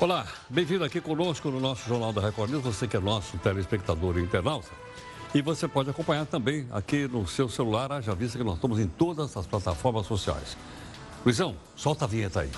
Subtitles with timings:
[0.00, 4.16] Olá, bem-vindo aqui conosco no nosso Jornal da Record News, você que é nosso telespectador
[4.16, 4.70] e internauta.
[5.34, 8.88] E você pode acompanhar também aqui no seu celular, já vista que nós estamos em
[8.88, 10.56] todas as plataformas sociais.
[11.22, 12.50] Luizão, solta a vinheta aí.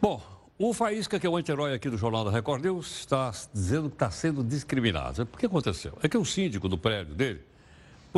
[0.00, 0.22] Bom,
[0.58, 3.96] o Faísca, que é o anti-herói aqui do Jornal da Record News, está dizendo que
[3.96, 5.24] está sendo discriminado.
[5.24, 5.98] O que aconteceu?
[6.02, 7.42] É que o síndico do prédio dele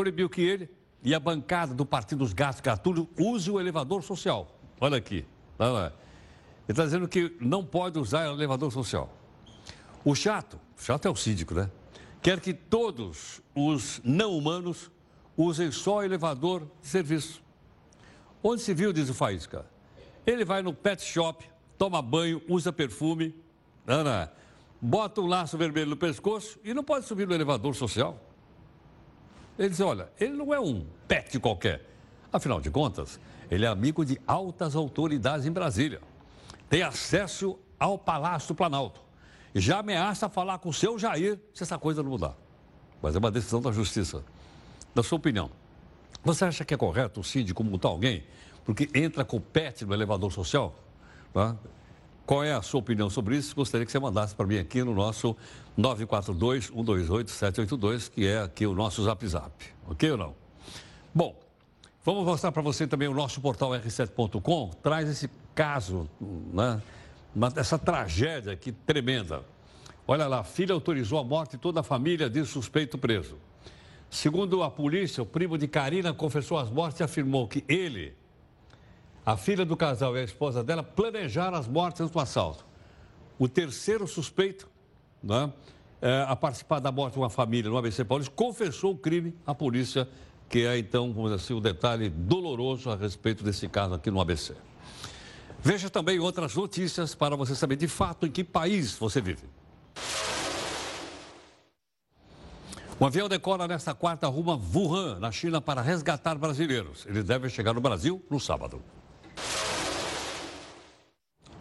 [0.00, 0.66] proibiu que ele
[1.02, 4.58] e a bancada do Partido dos Gatos Gatulho use o elevador social.
[4.80, 5.26] Olha aqui.
[5.58, 5.86] Olha lá.
[5.86, 5.92] Ele
[6.70, 9.12] está dizendo que não pode usar o elevador social.
[10.02, 11.70] O chato, chato é o síndico, né?
[12.22, 14.90] Quer que todos os não humanos
[15.36, 17.42] usem só elevador de serviço.
[18.42, 19.66] Onde se viu, diz o Faísca?
[20.26, 21.44] Ele vai no pet shop,
[21.76, 23.34] toma banho, usa perfume,
[23.86, 24.32] Ana,
[24.80, 28.29] bota um laço vermelho no pescoço e não pode subir no elevador social.
[29.60, 31.86] Ele diz: olha, ele não é um pet qualquer.
[32.32, 36.00] Afinal de contas, ele é amigo de altas autoridades em Brasília.
[36.70, 39.02] Tem acesso ao Palácio Planalto.
[39.54, 42.34] E já ameaça falar com o seu Jair se essa coisa não mudar.
[43.02, 44.24] Mas é uma decisão da Justiça.
[44.94, 45.50] Na sua opinião,
[46.24, 48.24] você acha que é correto o síndico multar alguém
[48.64, 50.74] porque entra com o pet no elevador social?
[51.34, 51.54] Tá?
[52.30, 53.56] Qual é a sua opinião sobre isso?
[53.56, 55.36] Gostaria que você mandasse para mim aqui no nosso
[55.76, 59.50] 942-128-782, que é aqui o nosso Zap Zap.
[59.88, 60.36] Ok ou não?
[61.12, 61.34] Bom,
[62.04, 64.70] vamos mostrar para você também o nosso portal r7.com.
[64.80, 66.08] Traz esse caso,
[66.52, 66.80] né?
[67.56, 69.42] essa tragédia aqui tremenda.
[70.06, 73.38] Olha lá, filha autorizou a morte de toda a família de suspeito preso.
[74.08, 78.14] Segundo a polícia, o primo de Karina confessou as mortes e afirmou que ele
[79.24, 82.64] a filha do casal e a esposa dela planejaram as mortes do assalto.
[83.38, 84.68] O terceiro suspeito
[85.22, 85.52] né,
[86.00, 89.54] é, a participar da morte de uma família no ABC Paulista confessou o crime à
[89.54, 90.08] polícia,
[90.48, 94.10] que é então, vamos dizer assim, o um detalhe doloroso a respeito desse caso aqui
[94.10, 94.54] no ABC.
[95.62, 99.44] Veja também outras notícias para você saber de fato em que país você vive.
[102.98, 107.06] Um avião decola nesta quarta rumo a Wuhan, na China, para resgatar brasileiros.
[107.06, 108.82] Eles devem chegar no Brasil no sábado.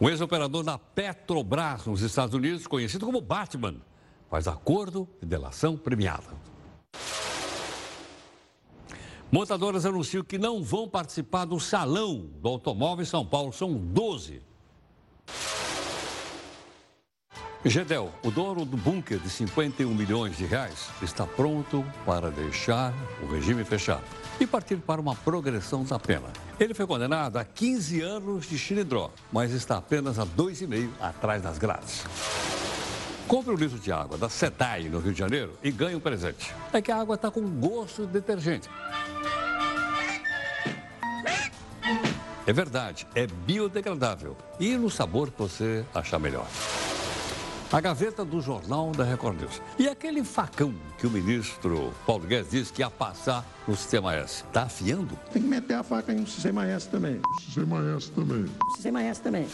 [0.01, 3.75] O ex-operador da Petrobras nos Estados Unidos, conhecido como Batman,
[4.29, 6.29] faz acordo de delação premiada.
[9.29, 13.51] Montadoras anunciam que não vão participar do Salão do Automóvel em São Paulo.
[13.51, 14.41] São 12.
[17.65, 23.27] Gedel, o dono do bunker de 51 milhões de reais, está pronto para deixar o
[23.29, 24.05] regime fechado
[24.39, 26.27] e partir para uma progressão da pena.
[26.59, 31.57] Ele foi condenado a 15 anos de xilindró, mas está apenas a 2,5 atrás das
[31.57, 32.03] grades.
[33.27, 36.53] Compre um litro de água da SEDAI, no Rio de Janeiro, e ganhe um presente.
[36.73, 38.69] É que a água está com gosto de detergente.
[42.47, 46.47] É verdade, é biodegradável e no sabor que você achar melhor.
[47.71, 49.61] A gaveta do Jornal da Record News.
[49.77, 54.43] E aquele facão que o ministro Paulo Guedes disse que ia passar no Sistema S.
[54.43, 55.15] Está afiando?
[55.31, 57.21] Tem que meter a faca no Sistema S também.
[57.45, 58.45] Sistema S também.
[58.73, 59.47] Sistema S também.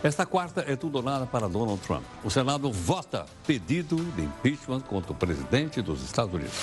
[0.00, 2.04] Esta quarta é tudo ou nada para Donald Trump.
[2.22, 6.54] O Senado vota pedido de impeachment contra o presidente dos Estados Unidos.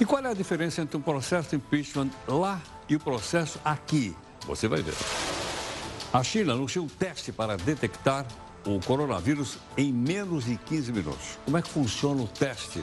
[0.00, 4.16] E qual é a diferença entre um processo de impeachment lá e o processo aqui?
[4.46, 4.94] Você vai ver.
[6.12, 8.24] A China anunciou um teste para detectar
[8.66, 11.38] o coronavírus em menos de 15 minutos.
[11.44, 12.82] Como é que funciona o teste?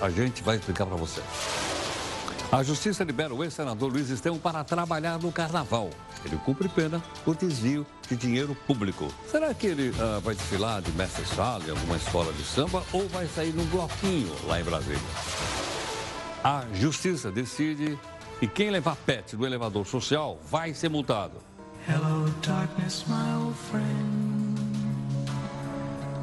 [0.00, 1.20] A gente vai explicar para você.
[2.50, 5.88] A Justiça libera o ex-senador Luiz Estevam para trabalhar no carnaval.
[6.22, 9.08] Ele cumpre pena por desvio de dinheiro público.
[9.26, 13.26] Será que ele uh, vai desfilar de mestre-sala em alguma escola de samba ou vai
[13.26, 15.00] sair num bloquinho lá em Brasília?
[16.44, 17.98] A Justiça decide
[18.38, 21.38] que quem levar pet no elevador social vai ser multado.
[21.88, 24.21] Hello, darkness, my old friend.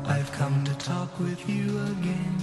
[0.09, 2.35] I've come to talk with you again.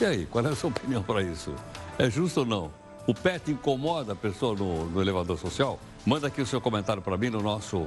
[0.00, 1.54] E aí, qual é a sua opinião para isso?
[1.98, 2.70] É justo ou não?
[3.06, 5.78] O pet incomoda a pessoa no, no elevador social?
[6.06, 7.86] Manda aqui o seu comentário para mim no nosso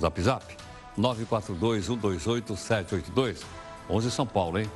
[0.00, 0.46] Zap Zap.
[0.98, 3.42] 942-128-782.
[3.90, 4.70] 11 São Paulo, hein?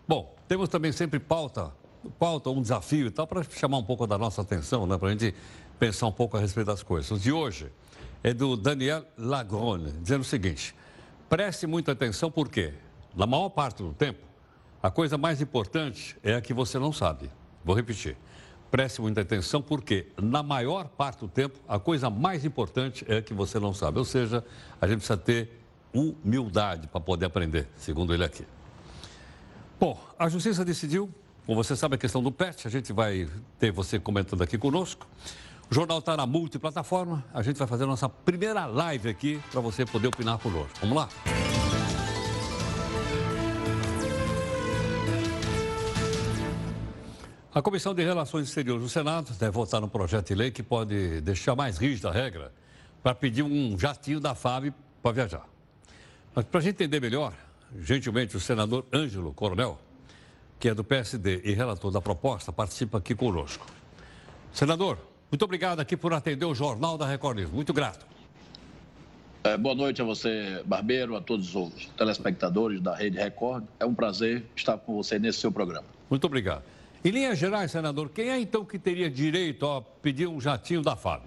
[0.07, 1.73] Bom, temos também sempre pauta,
[2.19, 4.99] pauta, um desafio e tal, para chamar um pouco da nossa atenção, né?
[4.99, 5.35] Para a gente
[5.79, 7.11] pensar um pouco a respeito das coisas.
[7.11, 7.73] O de hoje
[8.23, 10.75] é do Daniel Lagrone, dizendo o seguinte:
[11.27, 12.75] preste muita atenção, por quê?
[13.19, 14.25] Na maior parte do tempo,
[14.81, 17.29] a coisa mais importante é a que você não sabe.
[17.65, 18.17] Vou repetir.
[18.71, 23.23] Preste muita atenção, porque na maior parte do tempo, a coisa mais importante é a
[23.23, 23.99] que você não sabe.
[23.99, 24.45] Ou seja,
[24.81, 25.61] a gente precisa ter
[25.93, 28.47] humildade para poder aprender, segundo ele aqui.
[29.81, 31.13] Bom, a justiça decidiu,
[31.45, 33.29] como você sabe, a questão do PET, a gente vai
[33.59, 35.09] ter você comentando aqui conosco.
[35.69, 39.61] O jornal está na multiplataforma, a gente vai fazer a nossa primeira live aqui para
[39.61, 40.79] você poder opinar conosco.
[40.81, 41.09] Vamos lá?
[47.59, 51.21] A Comissão de Relações Exteriores do Senado deve votar no projeto de lei que pode
[51.23, 52.53] deixar mais rígida a regra
[53.03, 54.73] para pedir um jatinho da FAB
[55.03, 55.45] para viajar.
[56.33, 57.33] Mas para a gente entender melhor,
[57.81, 59.77] gentilmente o senador Ângelo Coronel,
[60.61, 63.67] que é do PSD e relator da proposta, participa aqui conosco.
[64.53, 64.97] Senador,
[65.29, 67.51] muito obrigado aqui por atender o Jornal da Record News.
[67.51, 68.07] Muito grato.
[69.43, 73.65] É, boa noite a você, Barbeiro, a todos os telespectadores da Rede Record.
[73.81, 75.89] É um prazer estar com você nesse seu programa.
[76.09, 76.78] Muito obrigado.
[77.05, 80.97] Em linhas gerais, senador, quem é então que teria direito a pedir um jatinho da
[80.97, 81.23] FAB?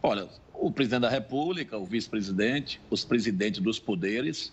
[0.00, 4.52] Olha, o presidente da República, o vice-presidente, os presidentes dos poderes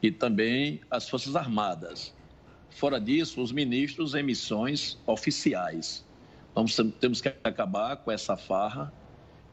[0.00, 2.14] e também as Forças Armadas.
[2.70, 6.04] Fora disso, os ministros em missões oficiais.
[6.54, 8.92] Nós temos que acabar com essa farra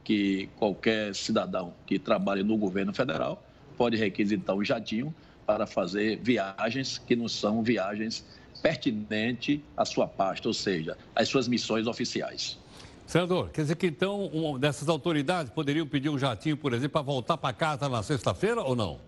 [0.04, 3.44] que qualquer cidadão que trabalhe no governo federal
[3.76, 5.14] pode requisitar um jatinho
[5.44, 8.24] para fazer viagens que não são viagens
[8.62, 12.58] pertinente à sua pasta, ou seja, às suas missões oficiais.
[13.06, 17.02] Senador, quer dizer que então uma dessas autoridades poderiam pedir um jatinho, por exemplo, para
[17.02, 19.00] voltar para casa na sexta-feira ou não?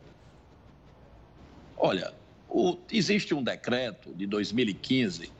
[1.78, 2.14] Olha,
[2.50, 5.32] o, existe um decreto de 2015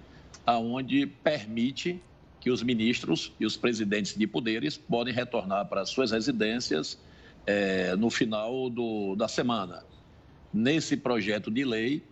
[0.46, 2.02] aonde permite
[2.40, 6.98] que os ministros e os presidentes de poderes podem retornar para suas residências
[7.46, 9.84] é, no final do, da semana.
[10.54, 12.04] Nesse projeto de lei,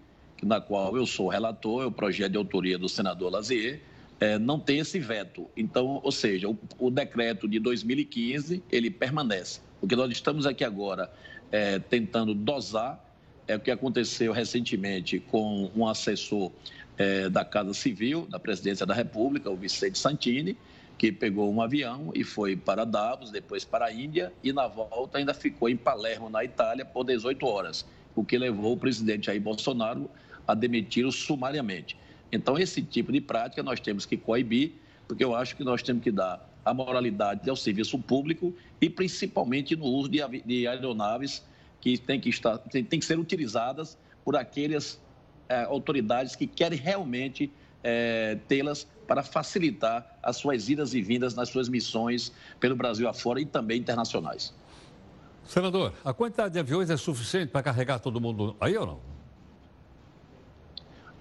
[0.41, 3.81] na qual eu sou relator, o projeto de autoria do senador Lazier,
[4.19, 5.49] é, não tem esse veto.
[5.57, 9.59] Então, ou seja, o, o, decreto de 2015, ele permanece.
[9.81, 11.11] O que nós estamos aqui agora
[11.51, 13.03] é, tentando dosar
[13.47, 16.51] é o que aconteceu recentemente com um assessor
[16.97, 20.55] é, da Casa Civil, da Presidência da República, o Vicente Santini,
[20.97, 25.17] que pegou um avião e foi para Davos, depois para a Índia, e na volta
[25.17, 29.41] ainda ficou em Palermo, na Itália, por 18 horas, o que levou o presidente Jair
[29.41, 30.07] Bolsonaro
[30.47, 31.97] a demiti-lo sumariamente.
[32.31, 34.73] Então, esse tipo de prática nós temos que coibir,
[35.07, 39.75] porque eu acho que nós temos que dar a moralidade ao serviço público e principalmente
[39.75, 41.43] no uso de aeronaves
[41.79, 44.99] que têm que, estar, tem, tem que ser utilizadas por aquelas
[45.49, 47.51] é, autoridades que querem realmente
[47.83, 53.41] é, tê-las para facilitar as suas idas e vindas nas suas missões pelo Brasil afora
[53.41, 54.53] e também internacionais.
[55.43, 59.10] Senador, a quantidade de aviões é suficiente para carregar todo mundo aí ou não?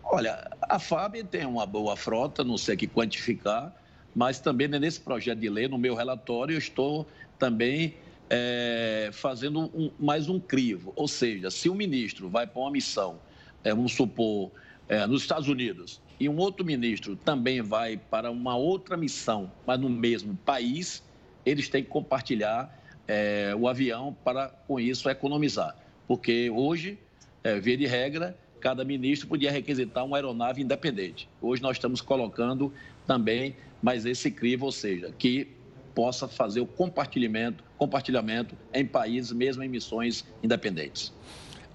[0.04, 3.74] Olha, a FAB tem uma boa frota, não sei que quantificar,
[4.14, 7.06] mas também nesse projeto de lei, no meu relatório, eu estou
[7.38, 7.94] também
[8.28, 10.92] é, fazendo um, mais um crivo.
[10.96, 13.20] Ou seja, se o ministro vai para uma missão,
[13.62, 14.50] é, vamos supor,
[14.88, 19.78] é, nos Estados Unidos, e um outro ministro também vai para uma outra missão, mas
[19.78, 21.02] no mesmo país,
[21.46, 22.78] eles têm que compartilhar
[23.08, 25.76] é, o avião para, com isso, economizar.
[26.06, 26.98] Porque hoje,
[27.42, 31.28] é, via de regra, cada ministro podia requisitar uma aeronave independente.
[31.40, 32.72] Hoje nós estamos colocando
[33.06, 35.48] também mais esse crivo, ou seja, que
[35.94, 41.12] possa fazer o compartilhamento, compartilhamento em países, mesmo em missões independentes.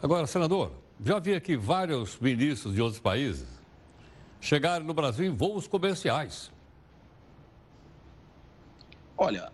[0.01, 0.71] Agora, senador,
[1.03, 3.47] já vi aqui vários ministros de outros países
[4.39, 6.51] chegarem no Brasil em voos comerciais.
[9.17, 9.51] Olha,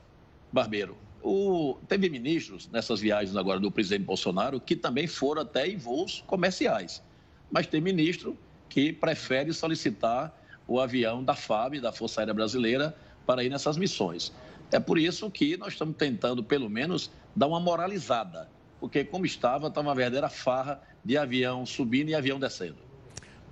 [0.52, 1.78] Barbeiro, o...
[1.88, 7.02] teve ministros nessas viagens agora do presidente Bolsonaro que também foram até em voos comerciais.
[7.52, 8.38] Mas tem ministro
[8.70, 10.36] que prefere solicitar
[10.68, 14.32] o avião da FAB, da Força Aérea Brasileira, para ir nessas missões.
[14.72, 19.68] É por isso que nós estamos tentando, pelo menos, dar uma moralizada, porque como estava,
[19.68, 22.78] estava uma verdadeira farra de avião subindo e avião descendo.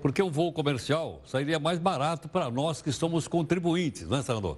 [0.02, 4.58] Porque o voo comercial sairia mais barato para nós que somos contribuintes, não é, senador?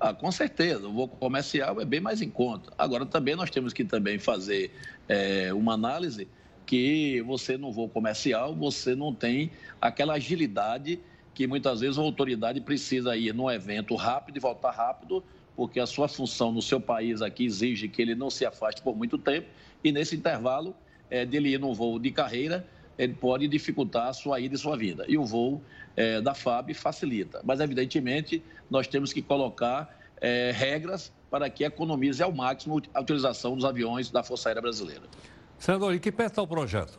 [0.00, 2.72] Ah, com certeza, o voo comercial é bem mais em conta.
[2.78, 4.72] Agora, também nós temos que também fazer
[5.06, 6.26] é, uma análise
[6.66, 9.50] que você no voo comercial, você não tem
[9.80, 11.00] aquela agilidade
[11.34, 15.24] que muitas vezes a autoridade precisa ir num evento rápido e voltar rápido,
[15.56, 18.96] porque a sua função no seu país aqui exige que ele não se afaste por
[18.96, 19.48] muito tempo,
[19.82, 20.74] e nesse intervalo
[21.10, 22.66] é, dele ir num voo de carreira,
[22.98, 25.04] ele pode dificultar a sua ida e sua vida.
[25.08, 25.62] E o voo
[25.96, 27.40] é, da FAB facilita.
[27.44, 33.54] Mas, evidentemente, nós temos que colocar é, regras para que economize ao máximo a utilização
[33.56, 35.02] dos aviões da Força Aérea Brasileira.
[35.62, 36.98] Senador, e que pé está o projeto?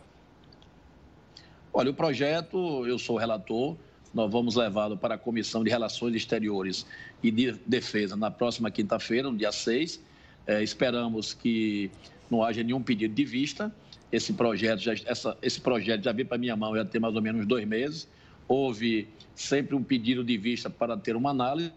[1.74, 3.75] Olha, o projeto, eu sou relator,
[4.13, 6.86] nós vamos levá-lo para a Comissão de Relações Exteriores
[7.22, 10.01] e de Defesa na próxima quinta-feira, no dia 6.
[10.48, 11.91] É, esperamos que
[12.32, 13.70] não haja nenhum pedido de vista.
[14.10, 17.22] Esse projeto já, essa, esse projeto já veio para minha mão já tem mais ou
[17.22, 18.08] menos dois meses.
[18.48, 21.74] Houve sempre um pedido de vista para ter uma análise,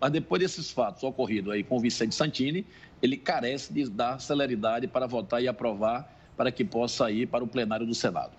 [0.00, 2.66] mas depois desses fatos ocorridos aí com o Vicente Santini,
[3.02, 7.46] ele carece de dar celeridade para votar e aprovar para que possa ir para o
[7.46, 8.32] plenário do Senado.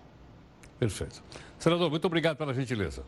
[0.80, 1.22] Perfeito.
[1.58, 3.04] Senador, muito obrigado pela gentileza.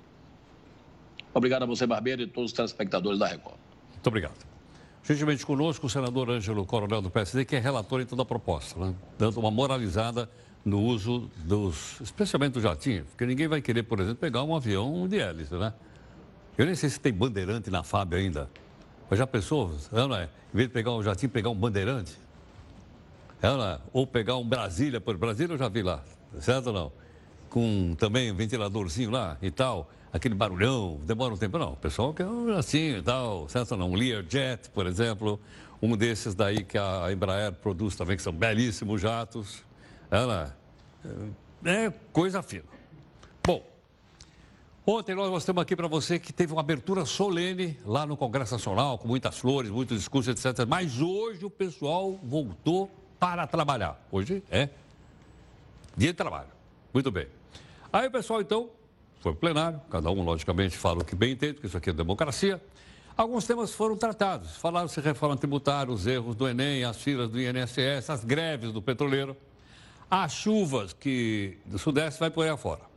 [1.33, 3.55] Obrigado a você, Barbeiro, e todos os telespectadores da Record.
[3.93, 4.45] Muito obrigado.
[5.03, 8.79] Gentilmente conosco o senador Ângelo Coronel do PSD, que é relator em toda a proposta,
[8.79, 8.93] né?
[9.17, 10.29] dando uma moralizada
[10.63, 15.07] no uso dos, especialmente do jatinho, porque ninguém vai querer, por exemplo, pegar um avião
[15.07, 15.73] de hélice, né?
[16.57, 18.49] Eu nem sei se tem bandeirante na FAB ainda.
[19.11, 20.29] Mas já pensou, não é?
[20.53, 22.17] Em vez de pegar um jatinho, pegar um bandeirante?
[23.43, 23.79] É, é?
[23.91, 26.01] Ou pegar um Brasília, por Brasília eu já vi lá,
[26.39, 26.91] certo ou não?
[27.49, 31.57] Com também um ventiladorzinho lá e tal aquele barulhão, demora um tempo.
[31.57, 32.25] Não, o pessoal quer
[32.57, 33.75] assim e tal, certo?
[33.75, 35.37] Não, um Learjet, por exemplo,
[35.81, 39.61] um desses daí que a Embraer produz também, que são belíssimos jatos.
[40.09, 40.55] Ela
[41.65, 42.63] é, é coisa fina.
[43.45, 43.61] Bom,
[44.85, 48.97] ontem nós mostramos aqui para você que teve uma abertura solene lá no Congresso Nacional,
[48.97, 50.65] com muitas flores, muitos discursos, etc.
[50.67, 54.03] Mas hoje o pessoal voltou para trabalhar.
[54.11, 54.69] Hoje é
[55.95, 56.49] dia de trabalho.
[56.93, 57.27] Muito bem.
[57.93, 58.69] Aí o pessoal, então,
[59.19, 62.61] foi plenário, cada um, logicamente, fala o que bem entende, porque isso aqui é democracia.
[63.15, 64.55] Alguns temas foram tratados.
[64.55, 69.35] Falaram-se reforma tributária, os erros do Enem, as filas do INSS, as greves do petroleiro,
[70.09, 72.90] as chuvas que do Sudeste vai por aí afora.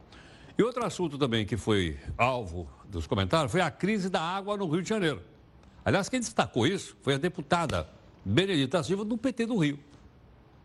[0.57, 4.69] E outro assunto também que foi alvo dos comentários foi a crise da água no
[4.69, 5.21] Rio de Janeiro.
[5.85, 7.89] Aliás, quem destacou isso foi a deputada
[8.25, 9.79] Benedita Silva, do PT do Rio.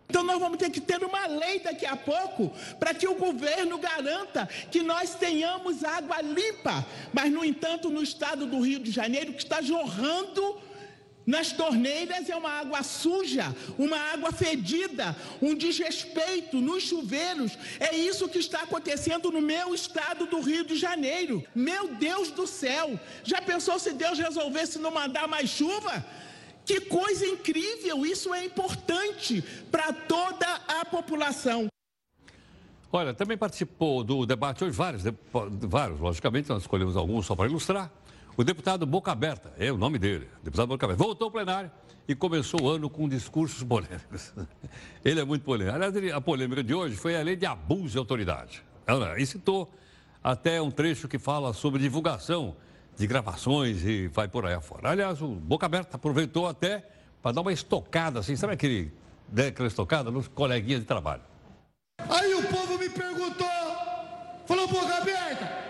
[0.07, 3.77] Então nós vamos ter que ter uma lei daqui a pouco para que o governo
[3.77, 6.85] garanta que nós tenhamos água limpa.
[7.13, 10.57] Mas, no entanto, no estado do Rio de Janeiro, que está jorrando
[11.29, 17.55] nas torneiras é uma água suja, uma água fedida, um desrespeito nos chuveiros.
[17.79, 21.43] É isso que está acontecendo no meu estado do Rio de Janeiro.
[21.53, 22.99] Meu Deus do céu!
[23.23, 26.03] Já pensou se Deus resolvesse não mandar mais chuva?
[26.65, 28.03] Que coisa incrível!
[28.03, 31.67] Isso é importante para toda a população.
[32.91, 37.91] Olha, também participou do debate hoje vários, vários, logicamente, nós escolhemos alguns só para ilustrar.
[38.39, 41.69] O deputado Boca Aberta, é o nome dele, deputado Boca Aberta, voltou ao plenário
[42.07, 44.33] e começou o ano com discursos polêmicos.
[45.03, 45.75] Ele é muito polêmico.
[45.75, 48.63] Aliás, a polêmica de hoje foi a lei de abuso de autoridade.
[49.17, 49.69] E citou
[50.23, 52.55] até um trecho que fala sobre divulgação
[52.95, 54.91] de gravações e vai por aí afora.
[54.91, 56.89] Aliás, o Boca Aberta aproveitou até
[57.21, 58.93] para dar uma estocada, assim, sabe aquele,
[59.33, 61.23] né, aquela estocada nos coleguinhas de trabalho.
[62.09, 63.45] Aí o povo me perguntou,
[64.45, 65.69] falou, Boca Aberta,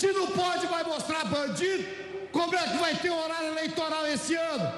[0.00, 1.84] se não pode vai mostrar bandido,
[2.32, 4.72] como é que vai ter horário eleitoral esse ano?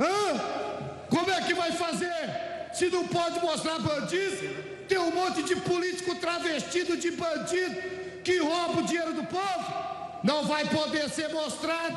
[0.00, 1.06] Hã?
[1.08, 2.72] Como é que vai fazer?
[2.72, 7.76] Se não pode mostrar bandido, tem um monte de político travestido de bandido
[8.24, 11.96] que rouba o dinheiro do povo não vai poder ser mostrado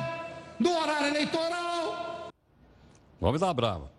[0.59, 2.29] no horário eleitoral.
[3.19, 3.91] Vamos dar brava.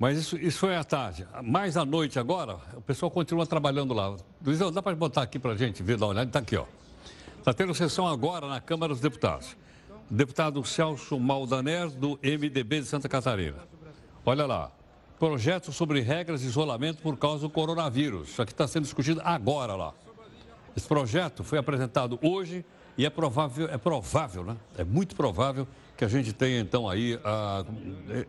[0.00, 1.28] Mas isso, isso foi à tarde.
[1.44, 4.16] Mais à noite agora, o pessoal continua trabalhando lá.
[4.44, 6.28] Luizão, dá para botar aqui para gente ver, dar uma olhada?
[6.28, 6.64] Está aqui, ó.
[7.42, 9.56] Está tendo sessão agora na Câmara dos Deputados.
[10.08, 13.58] Deputado Celso Maldaner, do MDB de Santa Catarina.
[14.24, 14.70] Olha lá.
[15.18, 18.28] projeto sobre regras de isolamento por causa do coronavírus.
[18.28, 19.92] Isso aqui está sendo discutido agora lá.
[20.76, 22.64] Esse projeto foi apresentado hoje
[22.96, 24.56] e é provável, é provável, né?
[24.78, 27.64] É muito provável que a gente tenha então aí a,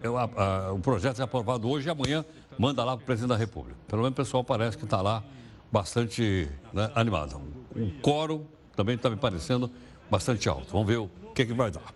[0.04, 2.26] a, a, o projeto é aprovado hoje e amanhã
[2.58, 3.78] manda lá para o presidente da República.
[3.88, 5.24] Pelo menos o pessoal parece que está lá
[5.72, 7.40] bastante né, animado.
[7.76, 8.44] O quórum
[8.76, 9.72] também está me parecendo
[10.10, 10.72] bastante alto.
[10.72, 11.94] Vamos ver o que, que vai dar.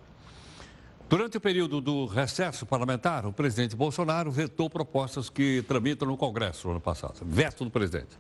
[1.10, 6.68] Durante o período do recesso parlamentar, o presidente Bolsonaro vetou propostas que tramitam no Congresso
[6.68, 7.22] no ano passado.
[7.24, 8.18] Veto do presidente.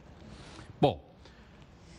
[0.79, 1.03] Bom,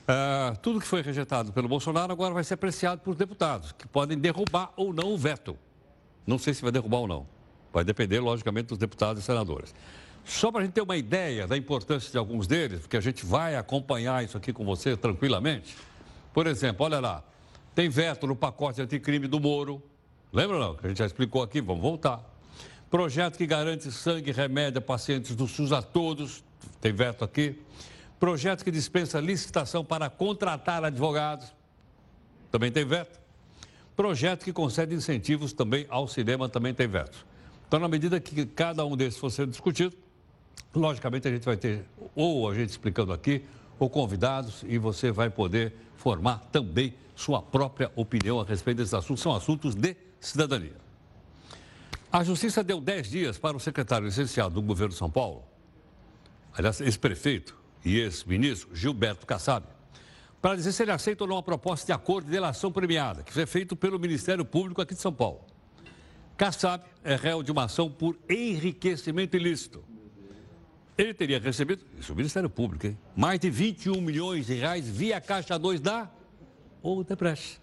[0.09, 4.17] uh, tudo que foi rejeitado pelo Bolsonaro agora vai ser apreciado por deputados, que podem
[4.17, 5.59] derrubar ou não o veto.
[6.27, 7.27] Não sei se vai derrubar ou não.
[7.71, 9.75] Vai depender, logicamente, dos deputados e senadores.
[10.25, 13.27] Só para a gente ter uma ideia da importância de alguns deles, porque a gente
[13.27, 15.77] vai acompanhar isso aqui com você tranquilamente.
[16.33, 17.25] Por exemplo, olha lá,
[17.75, 19.83] tem veto no pacote anticrime do Moro.
[20.33, 20.75] Lembra não?
[20.75, 22.21] Que a gente já explicou aqui, vamos voltar.
[22.91, 26.43] Projeto que garante sangue e remédio a pacientes do SUS a todos.
[26.81, 27.61] Tem veto aqui.
[28.19, 31.53] Projeto que dispensa licitação para contratar advogados.
[32.51, 33.21] Também tem veto.
[33.95, 37.27] Projeto que concede incentivos também ao cinema, também tem veto.
[37.67, 39.95] Então, na medida que cada um desses for sendo discutido,
[40.75, 43.45] logicamente a gente vai ter ou a gente explicando aqui,
[43.79, 49.23] ou convidados, e você vai poder formar também sua própria opinião a respeito desses assuntos.
[49.23, 50.77] São assuntos de cidadania.
[52.11, 55.43] A Justiça deu 10 dias para o secretário licenciado do governo de São Paulo,
[56.55, 59.67] aliás, ex-prefeito e ex-ministro Gilberto Kassab,
[60.41, 63.33] para dizer se ele aceita ou não a proposta de acordo de delação premiada, que
[63.33, 65.41] foi feito pelo Ministério Público aqui de São Paulo.
[66.37, 69.85] Kassab é réu de uma ação por enriquecimento ilícito.
[70.99, 72.99] Ele teria recebido, isso é o Ministério Público, hein?
[73.15, 76.11] mais de 21 milhões de reais via Caixa 2 da
[76.83, 77.61] Odebrecht,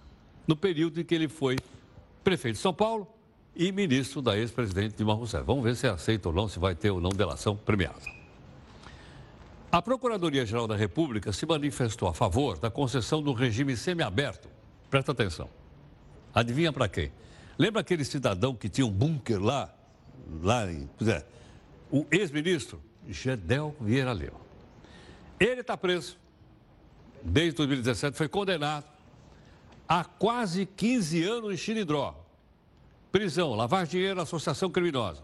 [0.48, 1.58] no período em que ele foi
[2.24, 3.06] prefeito de São Paulo
[3.54, 5.44] e ministro da ex-presidente Dilma Rousseff.
[5.44, 8.00] Vamos ver se aceita ou não, se vai ter ou não delação premiada.
[9.70, 14.48] A Procuradoria-Geral da República se manifestou a favor da concessão do regime semiaberto.
[14.90, 15.50] Presta atenção.
[16.34, 17.12] Adivinha para quem?
[17.58, 19.76] Lembra aquele cidadão que tinha um bunker lá,
[20.42, 21.26] lá em, é,
[21.92, 24.40] o ex-ministro Gedel Vieira Lima.
[25.40, 26.18] Ele está preso.
[27.24, 28.86] Desde 2017 foi condenado
[29.88, 32.16] há quase 15 anos em Xilindró.
[33.12, 35.24] Prisão, de dinheiro, associação criminosa.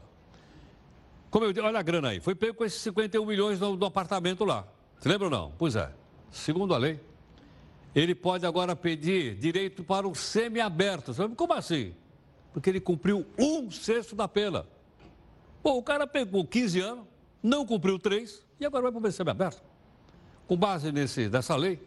[1.29, 2.19] Como eu disse, olha a grana aí.
[2.19, 4.65] Foi pego com esses 51 milhões do, apartamento lá.
[4.99, 5.51] Você lembra ou não?
[5.57, 5.91] Pois é.
[6.29, 6.99] Segundo a lei,
[7.93, 11.13] ele pode agora pedir direito para o semiaberto.
[11.35, 11.93] Como assim?
[12.53, 14.65] Porque ele cumpriu um sexto da pena.
[15.61, 17.05] Pô, o cara pegou 15 anos,
[17.41, 19.61] não cumpriu três e agora vai para o semiaberto.
[20.47, 21.81] Com base nesse, nessa lei,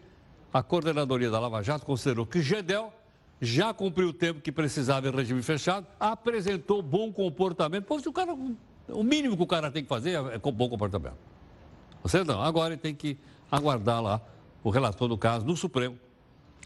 [0.53, 2.93] a coordenadoria da Lava Jato considerou que Gedel
[3.41, 7.85] já cumpriu o tempo que precisava em regime fechado, apresentou bom comportamento.
[7.85, 8.35] Pô, o, cara,
[8.89, 11.17] o mínimo que o cara tem que fazer é, é bom comportamento.
[12.03, 13.19] Você não, agora ele tem que
[13.51, 14.21] aguardar lá
[14.63, 15.99] o relator do caso no Supremo,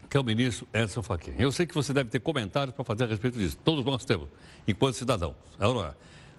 [0.09, 1.33] que é o ministro Edson Fachin.
[1.37, 3.57] Eu sei que você deve ter comentários para fazer a respeito disso.
[3.63, 4.29] Todos nós temos,
[4.67, 5.35] enquanto cidadãos.
[5.59, 5.93] É ou não é?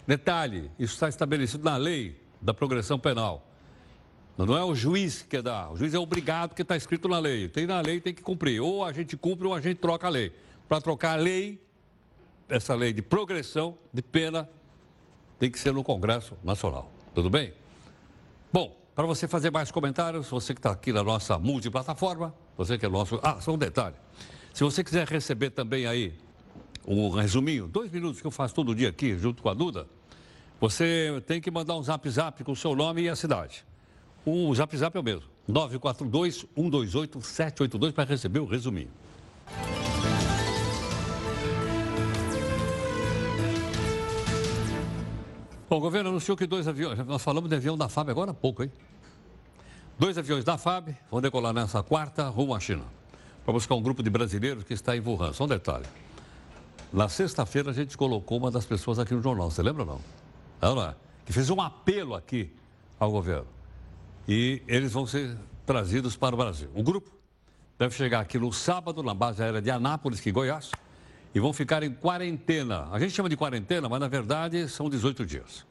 [0.06, 3.46] Detalhe, isso está estabelecido na lei da progressão penal.
[4.36, 7.48] Não é o juiz que dá, o juiz é obrigado porque está escrito na lei.
[7.48, 8.60] Tem na lei, tem que cumprir.
[8.60, 10.32] Ou a gente cumpre ou a gente troca a lei.
[10.68, 11.60] Para trocar a lei,
[12.48, 14.48] essa lei de progressão de pena
[15.38, 16.90] tem que ser no Congresso Nacional.
[17.14, 17.52] Tudo bem?
[18.52, 22.86] Bom, para você fazer mais comentários, você que está aqui na nossa multiplataforma, você que
[22.86, 23.20] é nosso.
[23.22, 23.96] Ah, só um detalhe.
[24.52, 26.14] Se você quiser receber também aí
[26.86, 29.86] um resuminho, dois minutos que eu faço todo dia aqui, junto com a Duda,
[30.60, 33.64] você tem que mandar um zap zap com o seu nome e a cidade.
[34.24, 35.24] O Zap Zap é o mesmo.
[35.48, 38.90] 942-128-782 para receber o resuminho.
[45.68, 48.34] Bom, o governo anunciou que dois aviões, nós falamos de avião da FAB agora há
[48.34, 48.70] pouco, hein?
[49.98, 52.84] Dois aviões da FAB vão decolar nessa quarta rumo à China,
[53.44, 55.32] para buscar um grupo de brasileiros que está em Wuhan.
[55.32, 55.86] Só um detalhe.
[56.92, 60.19] Na sexta-feira a gente colocou uma das pessoas aqui no jornal, você lembra ou não?
[60.60, 62.50] Ela, que fez um apelo aqui
[62.98, 63.46] ao governo
[64.28, 66.70] e eles vão ser trazidos para o Brasil.
[66.74, 67.10] O grupo
[67.78, 70.70] deve chegar aqui no sábado, na base aérea de Anápolis, que Goiás,
[71.34, 72.88] e vão ficar em quarentena.
[72.92, 75.66] A gente chama de quarentena, mas na verdade são 18 dias.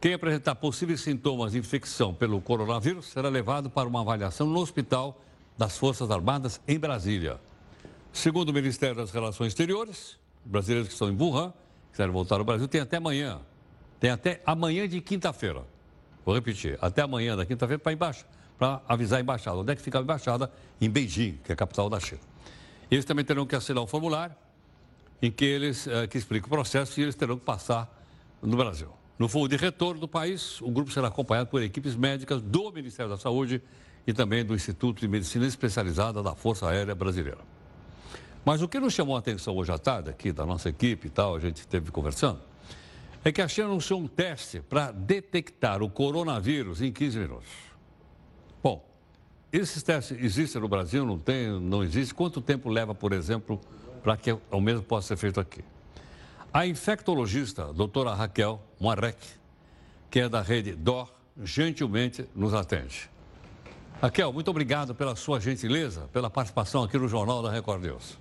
[0.00, 5.18] Quem apresentar possíveis sintomas de infecção pelo coronavírus será levado para uma avaliação no hospital
[5.56, 7.40] das Forças Armadas em Brasília.
[8.12, 11.54] Segundo o Ministério das Relações Exteriores, brasileiros que estão em Wuhan,
[11.90, 13.40] quiserem voltar ao Brasil, tem até amanhã.
[14.02, 15.62] Tem até amanhã de quinta-feira
[16.24, 18.24] Vou repetir, até amanhã da quinta-feira para embaixo,
[18.58, 19.56] para avisar a embaixada.
[19.56, 20.50] Onde é que fica a embaixada?
[20.80, 22.20] Em Beijing, que é a capital da China.
[22.90, 24.34] Eles também terão que assinar um formulário
[25.20, 27.88] em que eles é, que explica o processo e eles terão que passar
[28.42, 28.88] no Brasil.
[29.20, 33.10] No voo de retorno do país, o grupo será acompanhado por equipes médicas do Ministério
[33.10, 33.62] da Saúde
[34.04, 37.40] e também do Instituto de Medicina Especializada da Força Aérea Brasileira.
[38.44, 41.10] Mas o que nos chamou a atenção hoje à tarde, aqui da nossa equipe e
[41.10, 42.40] tal, a gente esteve conversando,
[43.24, 47.48] é que a China anunciou um teste para detectar o coronavírus em 15 minutos.
[48.62, 48.84] Bom,
[49.52, 52.12] esses testes existem no Brasil, não tem, não existe?
[52.12, 53.60] Quanto tempo leva, por exemplo,
[54.02, 55.64] para que o mesmo possa ser feito aqui?
[56.52, 59.18] A infectologista a doutora Raquel Moarec,
[60.10, 63.08] que é da rede DOR, gentilmente nos atende.
[64.02, 68.18] Raquel, muito obrigado pela sua gentileza, pela participação aqui no Jornal da Record News.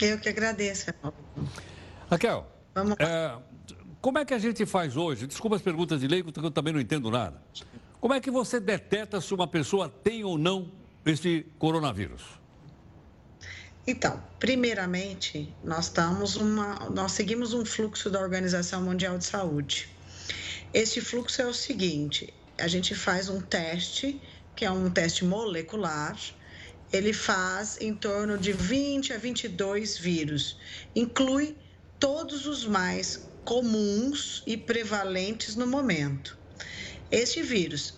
[0.00, 0.92] Eu que agradeço,
[2.10, 3.36] Raquel, Vamos é,
[4.02, 5.28] como é que a gente faz hoje?
[5.28, 7.40] Desculpa as perguntas de leigo, porque eu também não entendo nada.
[8.00, 10.72] Como é que você deteta se uma pessoa tem ou não
[11.06, 12.22] esse coronavírus?
[13.86, 19.88] Então, primeiramente, nós, estamos uma, nós seguimos um fluxo da Organização Mundial de Saúde.
[20.74, 24.20] Esse fluxo é o seguinte: a gente faz um teste,
[24.56, 26.18] que é um teste molecular,
[26.92, 30.58] ele faz em torno de 20 a 22 vírus,
[30.94, 31.56] inclui
[32.00, 36.38] todos os mais comuns e prevalentes no momento.
[37.10, 37.94] Este vírus,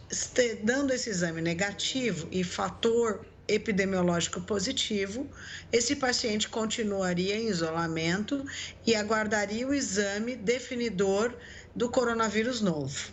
[0.64, 5.28] dando esse exame negativo e fator epidemiológico positivo,
[5.70, 8.44] esse paciente continuaria em isolamento
[8.86, 11.32] e aguardaria o exame definidor
[11.76, 13.12] do coronavírus novo.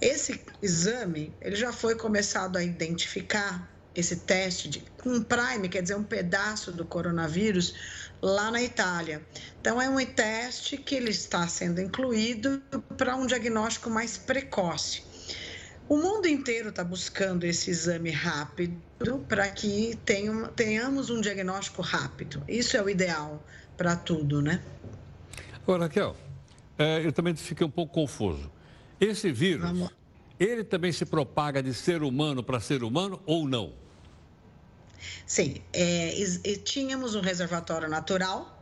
[0.00, 5.96] Esse exame, ele já foi começado a identificar esse teste de um prime, quer dizer,
[5.96, 7.74] um pedaço do coronavírus
[8.20, 9.22] lá na Itália.
[9.60, 12.62] Então é um teste que ele está sendo incluído
[12.96, 15.02] para um diagnóstico mais precoce.
[15.88, 18.76] O mundo inteiro está buscando esse exame rápido
[19.28, 19.96] para que
[20.56, 22.42] tenhamos um diagnóstico rápido.
[22.48, 23.44] Isso é o ideal
[23.76, 24.60] para tudo, né?
[25.62, 26.16] Agora, Raquel,
[26.78, 28.50] é, eu também fiquei um pouco confuso.
[29.00, 29.90] Esse vírus,
[30.40, 33.72] ele também se propaga de ser humano para ser humano ou não?
[35.26, 36.12] Sim, é,
[36.64, 38.52] tínhamos um reservatório natural.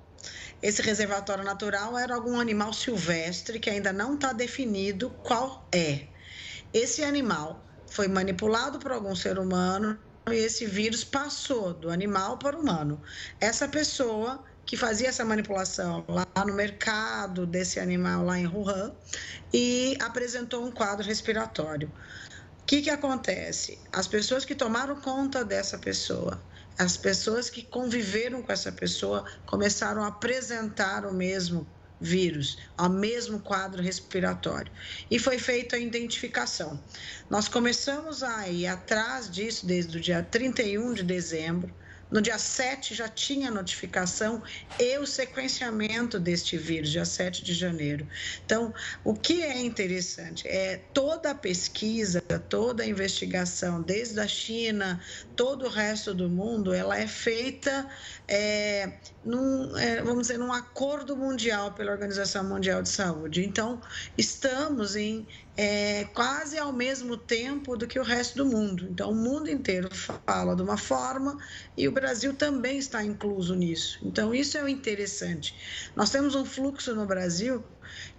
[0.63, 6.09] Esse reservatório natural era algum animal silvestre que ainda não está definido qual é.
[6.73, 9.99] Esse animal foi manipulado por algum ser humano
[10.31, 13.03] e esse vírus passou do animal para o humano.
[13.41, 18.95] Essa pessoa que fazia essa manipulação lá no mercado desse animal lá em Wuhan
[19.53, 21.93] e apresentou um quadro respiratório.
[22.65, 23.79] O que, que acontece?
[23.93, 26.43] As pessoas que tomaram conta dessa pessoa,
[26.79, 31.67] as pessoas que conviveram com essa pessoa começaram a apresentar o mesmo
[32.01, 34.73] vírus, ao mesmo quadro respiratório.
[35.11, 36.83] E foi feita a identificação.
[37.29, 41.71] Nós começamos a ir atrás disso desde o dia 31 de dezembro.
[42.15, 44.41] No dia 7 já tinha notificação
[44.79, 48.07] e o sequenciamento deste vírus, dia 7 de janeiro.
[48.47, 48.73] Então,
[49.03, 55.03] o que é interessante é toda a pesquisa, toda a investigação, desde a China,
[55.37, 57.89] todo o resto do mundo, ela é feita
[58.27, 63.45] é, num, é, vamos dizer, num acordo mundial pela Organização Mundial de Saúde.
[63.45, 63.81] Então,
[64.17, 68.87] estamos em é, quase ao mesmo tempo do que o resto do mundo.
[68.91, 69.89] Então, o mundo inteiro
[70.27, 71.39] fala de uma forma
[71.77, 73.99] e o Brasil também está incluso nisso.
[74.03, 75.55] Então, isso é o interessante.
[75.95, 77.63] Nós temos um fluxo no Brasil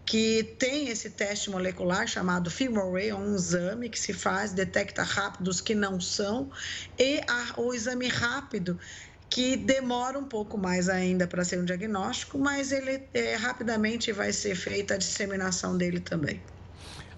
[0.05, 5.47] que tem esse teste molecular chamado FilmArray, é um exame que se faz, detecta rápido
[5.47, 6.49] os que não são,
[6.97, 8.79] e a, o exame rápido
[9.29, 14.31] que demora um pouco mais ainda para ser um diagnóstico, mas ele é, rapidamente vai
[14.31, 16.41] ser feita a disseminação dele também.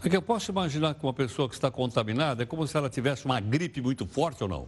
[0.03, 2.89] É que eu posso imaginar que uma pessoa que está contaminada é como se ela
[2.89, 4.67] tivesse uma gripe muito forte ou não?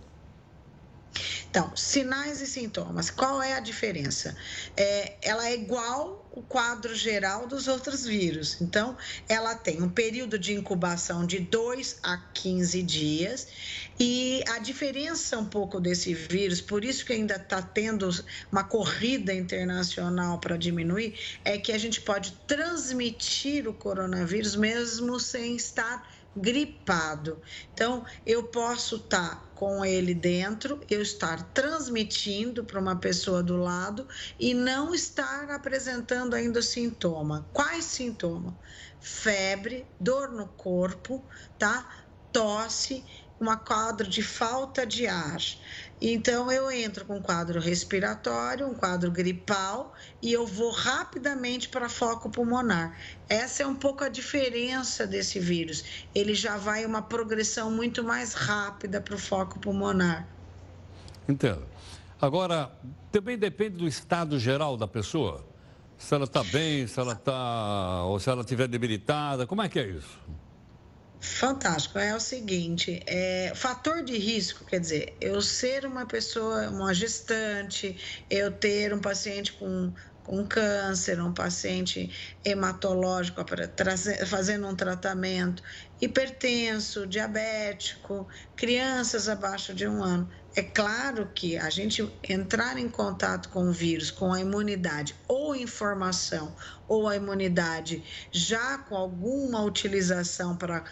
[1.50, 4.38] Então, sinais e sintomas, qual é a diferença?
[4.78, 8.62] É, ela é igual o quadro geral dos outros vírus.
[8.62, 8.96] Então,
[9.28, 13.48] ela tem um período de incubação de 2 a 15 dias
[14.00, 18.08] e a diferença um pouco desse vírus, por isso que ainda está tendo
[18.52, 25.56] uma corrida internacional para diminuir, é que a gente pode transmitir o coronavírus mesmo sem
[25.56, 27.42] estar gripado.
[27.74, 33.58] Então, eu posso estar tá com ele dentro, eu estar transmitindo para uma pessoa do
[33.58, 34.08] lado
[34.40, 37.50] e não estar apresentando ainda sintoma.
[37.52, 38.54] Quais sintomas?
[39.02, 41.86] Febre, dor no corpo, tá?
[42.32, 43.06] Tosse,
[43.38, 45.42] uma quadro de falta de ar.
[46.02, 51.90] Então, eu entro com um quadro respiratório, um quadro gripal e eu vou rapidamente para
[51.90, 52.98] foco pulmonar.
[53.28, 55.84] Essa é um pouco a diferença desse vírus.
[56.16, 60.26] Ele já vai uma progressão muito mais rápida para o foco pulmonar.
[61.28, 61.66] Entendo.
[62.22, 62.72] Agora,
[63.12, 65.46] também depende do estado geral da pessoa.
[65.98, 68.04] Se ela está bem, se ela está.
[68.06, 70.18] ou se ela estiver debilitada, como é que é isso?
[71.22, 72.00] Fantástico.
[72.00, 77.98] É o seguinte, é, fator de risco, quer dizer, eu ser uma pessoa, uma gestante,
[78.30, 83.44] eu ter um paciente com com câncer, um paciente hematológico
[84.28, 85.64] fazendo um tratamento,
[86.00, 90.30] hipertenso, diabético, crianças abaixo de um ano.
[90.56, 95.56] É claro que a gente entrar em contato com o vírus, com a imunidade ou
[95.56, 96.56] informação,
[96.88, 100.84] ou a imunidade já com alguma utilização para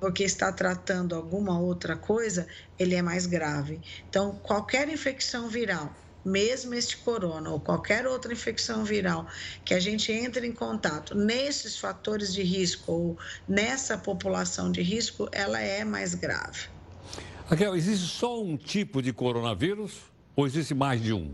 [0.00, 2.46] porque está tratando alguma outra coisa,
[2.78, 3.80] ele é mais grave.
[4.08, 9.26] Então, qualquer infecção viral mesmo este corona ou qualquer outra infecção viral
[9.64, 15.28] que a gente entre em contato nesses fatores de risco ou nessa população de risco,
[15.32, 16.68] ela é mais grave.
[17.46, 19.94] Raquel, existe só um tipo de coronavírus
[20.36, 21.32] ou existe mais de um?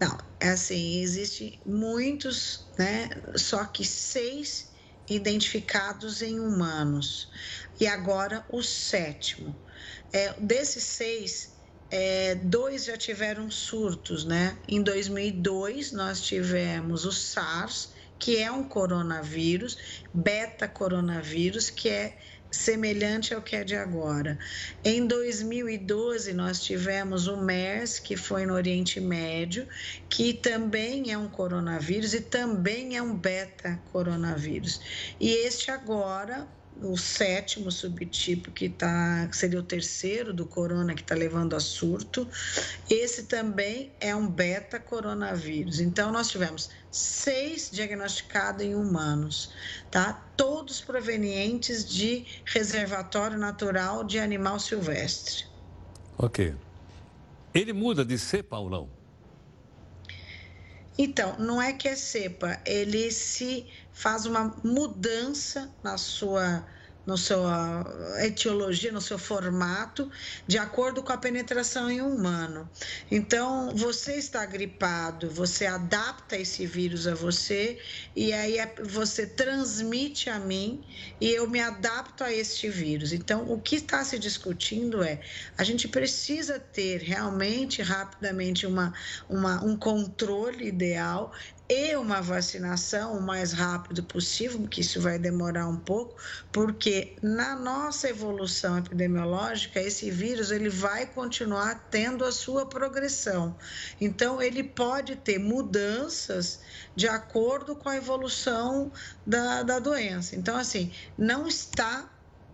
[0.00, 3.08] Não, é assim, existe muitos, né?
[3.36, 4.71] Só que seis
[5.08, 7.30] identificados em humanos.
[7.80, 9.56] E agora o sétimo.
[10.12, 11.52] É, desses seis,
[11.90, 14.56] é, dois já tiveram surtos, né?
[14.68, 19.76] Em 2002, nós tivemos o SARS, que é um coronavírus,
[20.14, 22.18] beta-coronavírus, que é
[22.52, 24.38] semelhante ao que é de agora.
[24.84, 29.66] Em 2012, nós tivemos o MERS, que foi no Oriente Médio,
[30.08, 34.80] que também é um coronavírus e também é um beta-coronavírus.
[35.18, 36.46] E este agora,
[36.80, 41.60] o sétimo subtipo, que, tá, que seria o terceiro do corona, que está levando a
[41.60, 42.28] surto.
[42.90, 45.80] Esse também é um beta-coronavírus.
[45.80, 49.50] Então, nós tivemos seis diagnosticados em humanos,
[49.90, 50.12] tá?
[50.36, 55.46] Todos provenientes de reservatório natural de animal silvestre.
[56.18, 56.54] Ok.
[57.54, 58.88] Ele muda de cepa ou não?
[60.96, 66.66] Então, não é que é cepa, ele se faz uma mudança na sua
[67.06, 67.84] no sua
[68.20, 70.10] etiologia, no seu formato,
[70.46, 72.68] de acordo com a penetração em humano.
[73.10, 77.78] Então, você está gripado, você adapta esse vírus a você
[78.14, 80.84] e aí é, você transmite a mim
[81.20, 83.12] e eu me adapto a este vírus.
[83.12, 85.20] Então, o que está se discutindo é
[85.58, 88.92] a gente precisa ter realmente rapidamente uma,
[89.28, 91.32] uma, um controle ideal
[91.72, 96.14] e uma vacinação o mais rápido possível, que isso vai demorar um pouco,
[96.52, 103.56] porque na nossa evolução epidemiológica, esse vírus ele vai continuar tendo a sua progressão.
[103.98, 106.60] Então, ele pode ter mudanças
[106.94, 108.92] de acordo com a evolução
[109.26, 110.36] da, da doença.
[110.36, 112.11] Então, assim, não está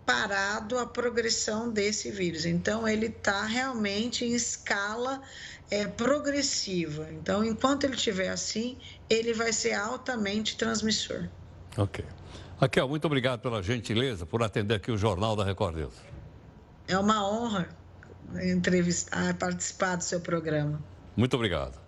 [0.08, 2.46] parado a progressão desse vírus.
[2.46, 5.20] Então, ele está realmente em escala
[5.70, 7.06] é, progressiva.
[7.12, 8.78] Então, enquanto ele estiver assim,
[9.10, 11.28] ele vai ser altamente transmissor.
[11.76, 12.02] Ok.
[12.58, 15.94] Raquel, muito obrigado pela gentileza por atender aqui o Jornal da Record News.
[16.88, 17.68] É uma honra
[18.42, 20.82] entrevistar, participar do seu programa.
[21.14, 21.78] Muito obrigado.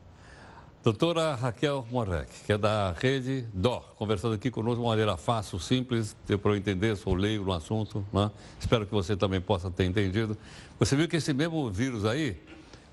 [0.82, 5.58] Doutora Raquel Morek, que é da rede DOR, conversando aqui conosco de uma maneira fácil,
[5.58, 8.30] simples, para eu entender, sou leigo no assunto, né?
[8.58, 10.38] espero que você também possa ter entendido.
[10.78, 12.40] Você viu que esse mesmo vírus aí,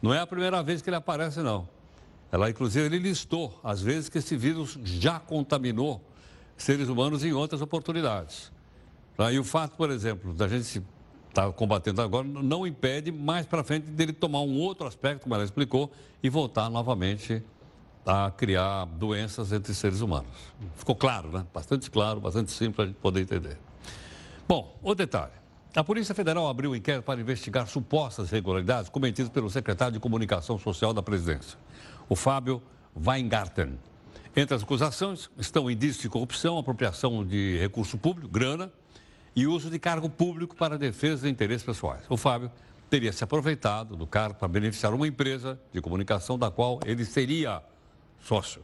[0.02, 1.66] não é a primeira vez que ele aparece, não.
[2.30, 6.02] Ela, inclusive, ele listou as vezes que esse vírus já contaminou
[6.58, 8.52] seres humanos em outras oportunidades.
[9.16, 9.32] Tá?
[9.32, 10.84] E o fato, por exemplo, da gente
[11.30, 15.36] estar tá combatendo agora, não impede mais para frente dele tomar um outro aspecto, como
[15.36, 15.90] ela explicou,
[16.22, 17.42] e voltar novamente
[18.08, 20.32] a criar doenças entre seres humanos.
[20.76, 21.46] Ficou claro, né?
[21.54, 23.58] Bastante claro, bastante simples para a gente poder entender.
[24.48, 25.34] Bom, o detalhe.
[25.76, 30.58] A Polícia Federal abriu um inquérito para investigar supostas irregularidades cometidas pelo secretário de Comunicação
[30.58, 31.60] Social da Presidência,
[32.08, 32.64] o Fábio
[32.96, 33.78] Weingarten.
[34.36, 38.72] Entre as acusações estão indícios de corrupção, apropriação de recurso público, grana
[39.36, 42.04] e uso de cargo público para defesa de interesses pessoais.
[42.10, 42.50] O Fábio
[42.90, 47.62] teria se aproveitado do cargo para beneficiar uma empresa de comunicação da qual ele seria
[48.20, 48.64] sócio.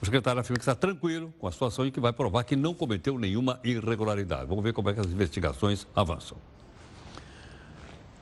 [0.00, 2.74] O secretário afirma que está tranquilo com a situação e que vai provar que não
[2.74, 4.46] cometeu nenhuma irregularidade.
[4.46, 6.36] Vamos ver como é que as investigações avançam.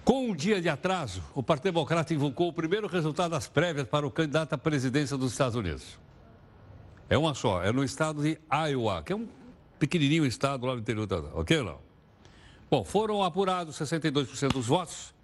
[0.04, 4.06] Com um dia de atraso, o Partido Democrata invocou o primeiro resultado das prévias para
[4.06, 5.98] o candidato à presidência dos Estados Unidos.
[7.08, 9.26] É uma só, é no estado de Iowa, que é um
[9.78, 11.16] pequenininho estado lá no interior, da...
[11.34, 11.78] ok ou não?
[12.70, 15.14] Bom, foram apurados 62% dos votos.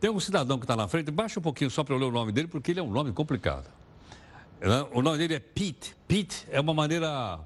[0.00, 2.12] Tem um cidadão que está na frente, baixa um pouquinho só para eu ler o
[2.12, 3.77] nome dele, porque ele é um nome complicado.
[4.92, 5.94] O nome dele é Pete.
[6.06, 7.38] Pete é uma maneira,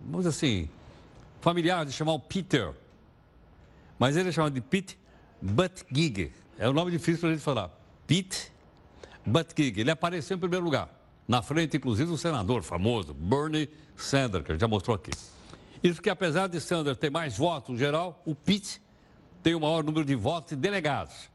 [0.00, 0.70] vamos dizer assim,
[1.40, 2.72] familiar de chamar o Peter.
[3.98, 4.98] Mas ele é chamado de Pete
[5.40, 6.32] Buttigieg.
[6.58, 7.70] É um nome difícil para a gente falar.
[8.06, 8.50] Pete
[9.24, 9.80] Buttigieg.
[9.80, 10.88] Ele apareceu em primeiro lugar.
[11.28, 15.10] Na frente, inclusive, o senador famoso, Bernie Sanders, que a gente já mostrou aqui.
[15.82, 18.80] Isso que, apesar de Sanders ter mais votos no geral, o Pitt
[19.42, 21.28] tem o maior número de votos e delegados,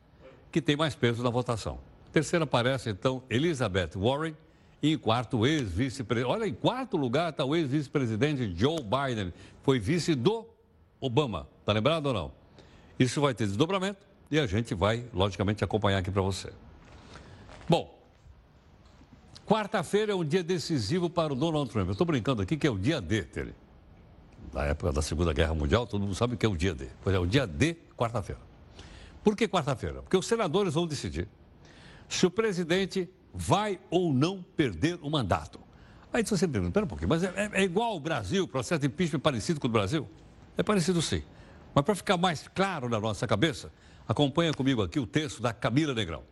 [0.51, 1.79] que tem mais peso na votação.
[2.11, 4.35] Terceira aparece, então, Elizabeth Warren.
[4.81, 6.31] E em quarto, ex-vice-presidente.
[6.31, 9.31] Olha, em quarto lugar está o ex-vice-presidente Joe Biden.
[9.61, 10.47] Foi vice do
[10.99, 11.47] Obama.
[11.59, 12.31] Está lembrado ou não?
[12.97, 16.51] Isso vai ter desdobramento e a gente vai, logicamente, acompanhar aqui para você.
[17.69, 17.99] Bom,
[19.45, 21.87] quarta-feira é um dia decisivo para o Donald Trump.
[21.87, 23.53] Eu estou brincando aqui que é o dia D dele.
[24.51, 26.87] Na época da Segunda Guerra Mundial, todo mundo sabe que é o dia D.
[27.03, 28.41] Pois é, o dia D, quarta-feira.
[29.23, 30.01] Por que quarta-feira?
[30.01, 31.27] Porque os senadores vão decidir
[32.09, 35.59] se o presidente vai ou não perder o mandato.
[36.13, 38.81] Aí você me pergunta, pera um pouquinho, mas é, é igual ao Brasil, o processo
[38.81, 40.09] de impeachment é parecido com o do Brasil?
[40.57, 41.23] É parecido sim.
[41.73, 43.71] Mas para ficar mais claro na nossa cabeça,
[44.07, 46.23] acompanha comigo aqui o texto da Camila Negrão.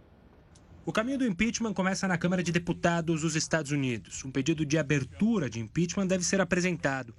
[0.86, 4.26] O caminho do impeachment começa na Câmara de Deputados dos Estados Unidos.
[4.26, 7.14] Um pedido de abertura de impeachment deve ser apresentado.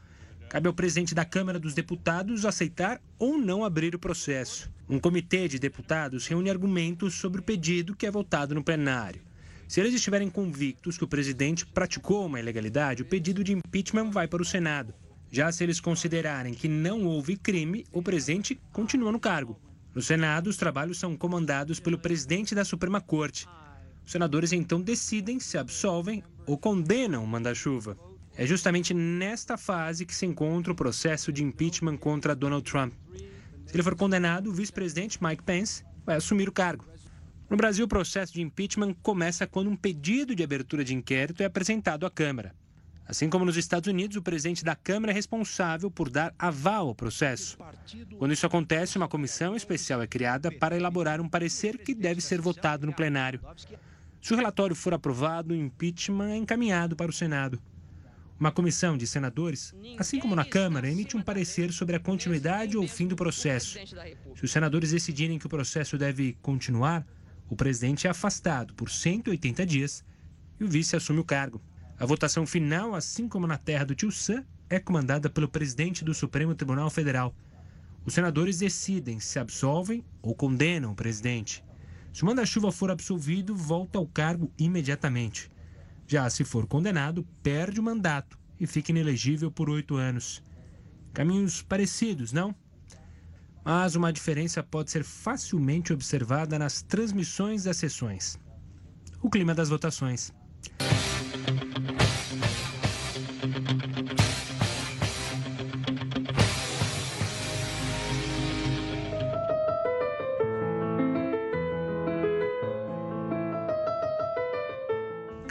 [0.48, 4.68] Cabe ao presidente da Câmara dos Deputados aceitar ou não abrir o processo.
[4.88, 9.22] Um comitê de deputados reúne argumentos sobre o pedido que é votado no plenário.
[9.70, 14.26] Se eles estiverem convictos que o presidente praticou uma ilegalidade, o pedido de impeachment vai
[14.26, 14.92] para o Senado.
[15.30, 19.56] Já se eles considerarem que não houve crime, o presidente continua no cargo.
[19.94, 23.46] No Senado, os trabalhos são comandados pelo presidente da Suprema Corte.
[24.04, 27.96] Os senadores então decidem se absolvem ou condenam o manda-chuva.
[28.36, 32.92] É justamente nesta fase que se encontra o processo de impeachment contra Donald Trump.
[33.66, 36.89] Se ele for condenado, o vice-presidente Mike Pence vai assumir o cargo.
[37.50, 41.46] No Brasil, o processo de impeachment começa quando um pedido de abertura de inquérito é
[41.46, 42.54] apresentado à Câmara.
[43.04, 46.94] Assim como nos Estados Unidos, o presidente da Câmara é responsável por dar aval ao
[46.94, 47.58] processo.
[48.20, 52.40] Quando isso acontece, uma comissão especial é criada para elaborar um parecer que deve ser
[52.40, 53.40] votado no plenário.
[54.22, 57.60] Se o relatório for aprovado, o impeachment é encaminhado para o Senado.
[58.38, 62.86] Uma comissão de senadores, assim como na Câmara, emite um parecer sobre a continuidade ou
[62.86, 63.76] fim do processo.
[64.36, 67.04] Se os senadores decidirem que o processo deve continuar,
[67.50, 70.04] o presidente é afastado por 180 dias
[70.58, 71.60] e o vice assume o cargo.
[71.98, 76.14] A votação final, assim como na terra do tio Sam, é comandada pelo presidente do
[76.14, 77.34] Supremo Tribunal Federal.
[78.06, 81.62] Os senadores decidem se absolvem ou condenam o presidente.
[82.12, 85.50] Se o manda-chuva for absolvido, volta ao cargo imediatamente.
[86.06, 90.40] Já se for condenado, perde o mandato e fica inelegível por oito anos.
[91.12, 92.54] Caminhos parecidos, não?
[93.64, 98.38] Mas uma diferença pode ser facilmente observada nas transmissões das sessões.
[99.22, 100.32] O clima das votações.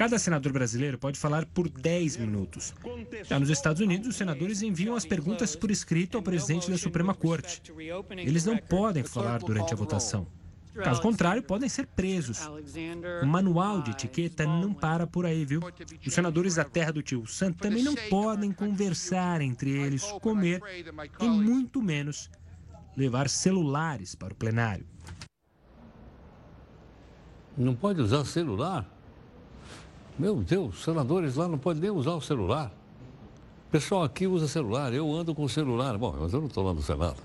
[0.09, 2.73] Cada senador brasileiro pode falar por 10 minutos.
[3.25, 7.13] Já nos Estados Unidos, os senadores enviam as perguntas por escrito ao presidente da Suprema
[7.13, 7.61] Corte.
[8.17, 10.25] Eles não podem falar durante a votação.
[10.73, 12.39] Caso contrário, podem ser presos.
[13.21, 15.61] O manual de etiqueta não para por aí, viu?
[16.03, 20.59] Os senadores da terra do tio Sam também não podem conversar entre eles, comer
[21.19, 22.31] e muito menos
[22.97, 24.87] levar celulares para o plenário.
[27.55, 28.98] Não pode usar celular?
[30.19, 32.69] Meu Deus, senadores lá não podem nem usar o celular.
[33.69, 35.97] O pessoal aqui usa celular, eu ando com o celular.
[35.97, 37.15] Bom, mas eu não estou lá no Senado.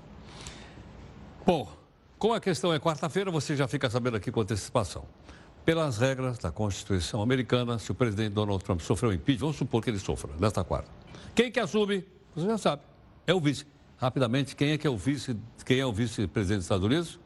[1.45, 1.69] Bom,
[2.17, 5.03] como a questão é quarta-feira, você já fica sabendo aqui com antecipação.
[5.65, 9.89] Pelas regras da Constituição americana, se o presidente Donald Trump sofreu impeachment, vamos supor que
[9.89, 10.89] ele sofra nesta quarta.
[11.35, 12.05] Quem que assume?
[12.33, 12.81] Você já sabe.
[13.27, 13.67] É o vice.
[13.97, 15.35] Rapidamente, quem é que é o vice?
[15.65, 17.19] Quem é o vice-presidente dos Estados Unidos?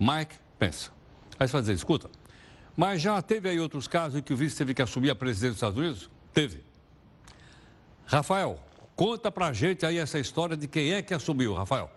[0.00, 0.90] Mike Pence.
[1.38, 2.10] Aí você vai dizer, escuta,
[2.76, 5.50] mas já teve aí outros casos em que o vice teve que assumir a presidência
[5.50, 6.10] dos Estados Unidos?
[6.32, 6.62] Teve.
[8.04, 8.60] Rafael,
[8.94, 11.90] conta pra gente aí essa história de quem é que assumiu, Rafael.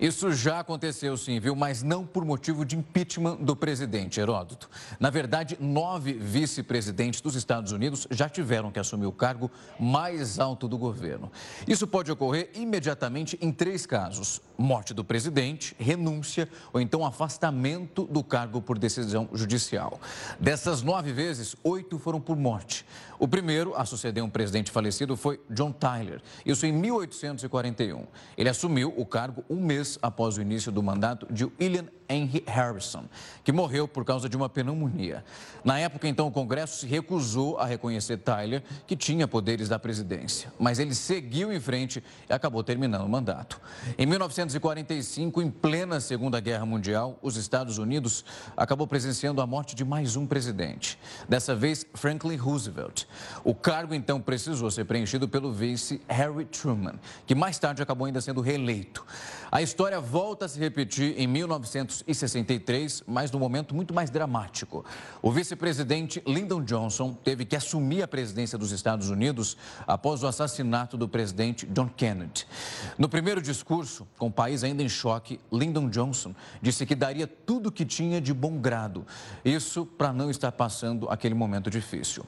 [0.00, 1.56] Isso já aconteceu sim, viu?
[1.56, 4.70] Mas não por motivo de impeachment do presidente Heródoto.
[5.00, 10.68] Na verdade, nove vice-presidentes dos Estados Unidos já tiveram que assumir o cargo mais alto
[10.68, 11.32] do governo.
[11.66, 18.24] Isso pode ocorrer imediatamente em três casos: morte do presidente, renúncia ou então afastamento do
[18.24, 20.00] cargo por decisão judicial.
[20.40, 22.84] Dessas nove vezes, oito foram por morte.
[23.20, 28.04] O primeiro a suceder um presidente falecido foi John Tyler, isso em 1841.
[28.36, 33.04] Ele assumiu o cargo um mês após o início do mandato de William Henry Harrison,
[33.44, 35.24] que morreu por causa de uma pneumonia.
[35.64, 40.52] Na época, então, o Congresso se recusou a reconhecer Tyler, que tinha poderes da presidência,
[40.58, 43.60] mas ele seguiu em frente e acabou terminando o mandato.
[43.96, 48.24] Em 1945, em plena Segunda Guerra Mundial, os Estados Unidos
[48.56, 50.98] acabou presenciando a morte de mais um presidente,
[51.28, 53.04] dessa vez Franklin Roosevelt.
[53.44, 58.20] O cargo, então, precisou ser preenchido pelo vice Harry Truman, que mais tarde acabou ainda
[58.20, 59.04] sendo reeleito.
[59.50, 64.84] A história volta a se repetir em 1963, mas num momento muito mais dramático.
[65.22, 70.98] O vice-presidente Lyndon Johnson teve que assumir a presidência dos Estados Unidos após o assassinato
[70.98, 72.46] do presidente John Kennedy.
[72.98, 77.70] No primeiro discurso, com o país ainda em choque, Lyndon Johnson disse que daria tudo
[77.70, 79.06] o que tinha de bom grado.
[79.42, 82.22] Isso para não estar passando aquele momento difícil.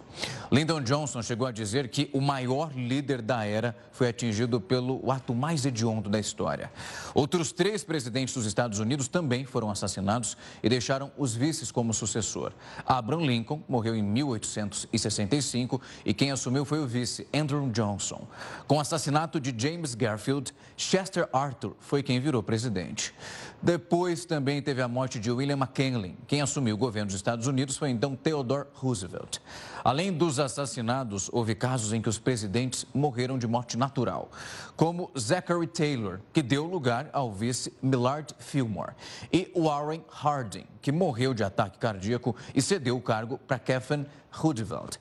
[0.50, 5.34] Lyndon Johnson chegou a dizer que o maior líder da era foi atingido pelo ato
[5.34, 6.72] mais hediondo da história.
[7.14, 12.52] Outros três presidentes dos Estados Unidos também foram assassinados e deixaram os vices como sucessor.
[12.86, 18.26] Abraham Lincoln morreu em 1865 e quem assumiu foi o vice Andrew Johnson.
[18.66, 23.14] Com o assassinato de James Garfield, Chester Arthur foi quem virou presidente.
[23.62, 26.16] Depois também teve a morte de William McKinley.
[26.26, 29.38] Quem assumiu o governo dos Estados Unidos foi então Theodore Roosevelt.
[29.84, 34.30] Além dos assassinados, houve casos em que os presidentes morreram de morte natural,
[34.76, 38.92] como Zachary Taylor, que deu lugar ao vice Millard Fillmore,
[39.32, 44.98] e Warren Harding, que morreu de ataque cardíaco e cedeu o cargo para Kevin Roosevelt.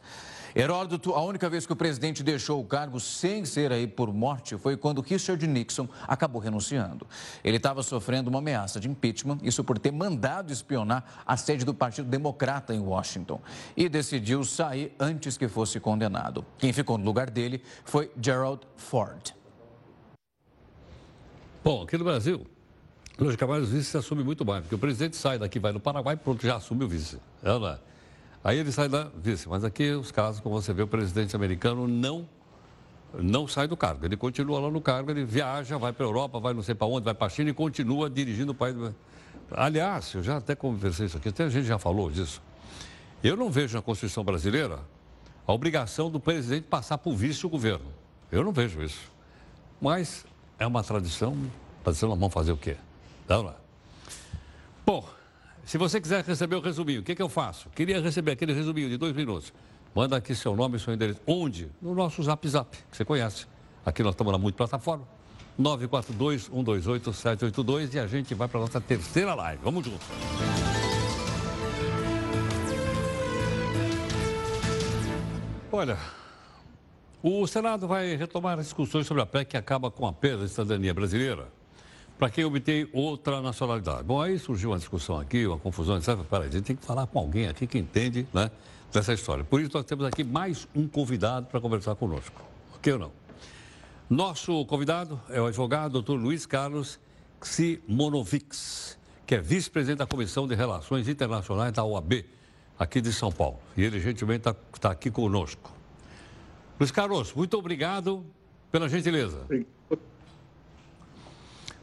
[0.56, 4.58] Heródoto, a única vez que o presidente deixou o cargo sem ser aí por morte
[4.58, 7.06] foi quando Richard Nixon acabou renunciando.
[7.44, 11.74] Ele estava sofrendo uma ameaça de impeachment, isso por ter mandado espionar a sede do
[11.74, 13.40] Partido Democrata em Washington,
[13.78, 16.44] e decidiu sair antes que fosse condenado.
[16.58, 19.39] Quem ficou no lugar dele foi Gerald Ford.
[21.64, 22.46] Bom, aqui no Brasil,
[23.18, 26.16] logicamente os vices se assumem muito mais, porque o presidente sai daqui, vai no Paraguai
[26.16, 27.18] pronto, já assume o vice.
[27.44, 27.80] É, não é?
[28.44, 29.50] Aí ele sai da vice.
[29.50, 32.28] Mas aqui os casos, como você vê, o presidente americano não
[33.14, 34.06] não sai do cargo.
[34.06, 36.88] Ele continua lá no cargo, ele viaja, vai para a Europa, vai não sei para
[36.88, 38.76] onde, vai para a China e continua dirigindo o país.
[39.52, 42.40] Aliás, eu já até conversei isso aqui, até a gente já falou disso.
[43.24, 44.80] Eu não vejo na Constituição brasileira
[45.46, 47.88] a obrigação do presidente passar por vice o governo.
[48.32, 49.12] Eu não vejo isso.
[49.82, 50.24] Mas
[50.60, 51.36] é uma tradição,
[51.84, 52.76] tradição nós vamos fazer o quê?
[53.28, 53.54] Não é?
[54.86, 55.08] Bom,
[55.66, 57.70] se você quiser receber o resuminho, o que, que eu faço?
[57.70, 59.54] Queria receber aquele resuminho de dois minutos.
[59.96, 61.20] Manda aqui seu nome e seu endereço.
[61.26, 61.72] Onde?
[61.82, 63.48] No nosso Zap Zap, que você conhece.
[63.86, 65.08] Aqui nós estamos na multiplataforma.
[65.60, 69.62] 942-128-782 e a gente vai para a nossa terceira live.
[69.64, 70.08] Vamos juntos.
[75.72, 76.00] Olha,
[77.22, 80.52] o Senado vai retomar as discussões sobre a PEC que acaba com a perda de
[80.52, 81.48] cidadania brasileira
[82.18, 84.04] para quem obtém outra nacionalidade.
[84.04, 86.18] Bom, aí surgiu uma discussão aqui, uma confusão, etc.
[86.30, 88.52] Peraí, a gente tem que falar com alguém aqui que entende né,
[88.92, 89.44] dessa história.
[89.44, 92.42] Por isso, nós temos aqui mais um convidado para conversar conosco.
[92.76, 93.12] Ok ou não?
[94.10, 97.00] Nosso convidado é o advogado doutor Luiz Carlos
[97.42, 102.26] Simonovics, que é vice-presidente da Comissão de Relações Internacionais da OAB,
[102.78, 103.60] aqui de São Paulo.
[103.78, 105.79] E ele gentilmente está tá aqui conosco.
[106.80, 108.26] Luiz Carlos, muito obrigado
[108.72, 109.46] pela gentileza.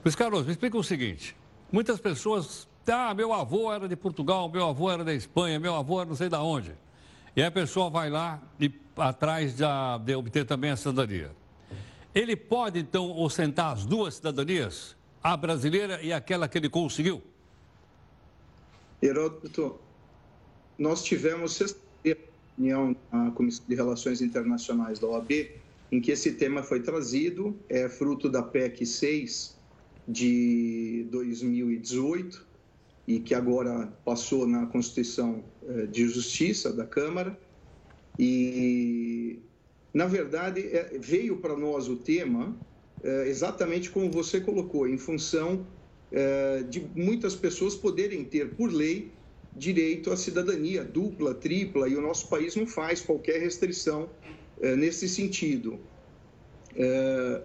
[0.02, 1.36] Luiz Carlos, me explica o seguinte:
[1.70, 2.66] muitas pessoas.
[2.88, 6.16] Ah, meu avô era de Portugal, meu avô era da Espanha, meu avô era não
[6.16, 6.72] sei de onde.
[7.34, 11.32] E a pessoa vai lá e atrás de, obter também a cidadania.
[12.14, 17.22] Ele pode, então, ostentar as duas cidadanias, a brasileira e aquela que ele conseguiu?
[19.02, 19.78] Heródoto,
[20.78, 21.60] nós tivemos
[22.56, 25.30] reunião na Comissão de Relações Internacionais da OAB,
[25.92, 29.56] em que esse tema foi trazido, é fruto da PEC 6,
[30.06, 32.46] de 2018
[33.08, 37.38] e que agora passou na Constituição eh, de Justiça da Câmara.
[38.18, 39.40] E,
[39.92, 42.56] na verdade, é, veio para nós o tema
[43.02, 45.66] é, exatamente como você colocou, em função
[46.10, 49.12] é, de muitas pessoas poderem ter, por lei,
[49.56, 54.08] direito à cidadania dupla, tripla, e o nosso país não faz qualquer restrição
[54.60, 55.78] nesse sentido.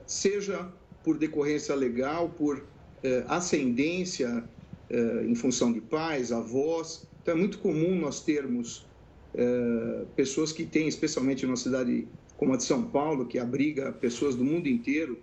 [0.05, 0.69] Seja
[1.03, 2.63] por decorrência legal, por
[3.03, 4.43] eh, ascendência
[4.89, 7.07] eh, em função de pais, avós.
[7.21, 8.85] Então, é muito comum nós termos
[9.33, 12.07] eh, pessoas que têm, especialmente numa cidade
[12.37, 15.17] como a de São Paulo, que abriga pessoas do mundo inteiro,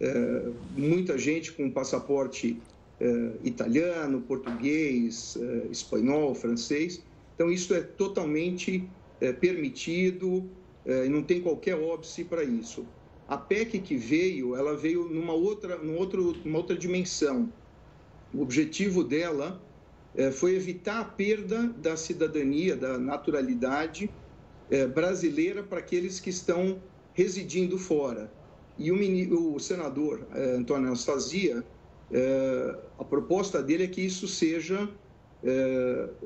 [0.00, 2.60] eh, muita gente com passaporte
[3.04, 7.02] eh, italiano, português, eh, espanhol, francês.
[7.34, 8.88] Então, isso é totalmente
[9.40, 10.50] permitido
[10.84, 12.84] e não tem qualquer óbice para isso.
[13.28, 17.52] A PEC que veio, ela veio numa outra, numa outro, numa outra dimensão.
[18.34, 19.60] O objetivo dela
[20.32, 24.10] foi evitar a perda da cidadania, da naturalidade
[24.92, 26.82] brasileira para aqueles que estão
[27.14, 28.32] residindo fora.
[28.76, 31.64] E o, o senador Antônio Anastasia,
[32.98, 34.88] a proposta dele é que isso seja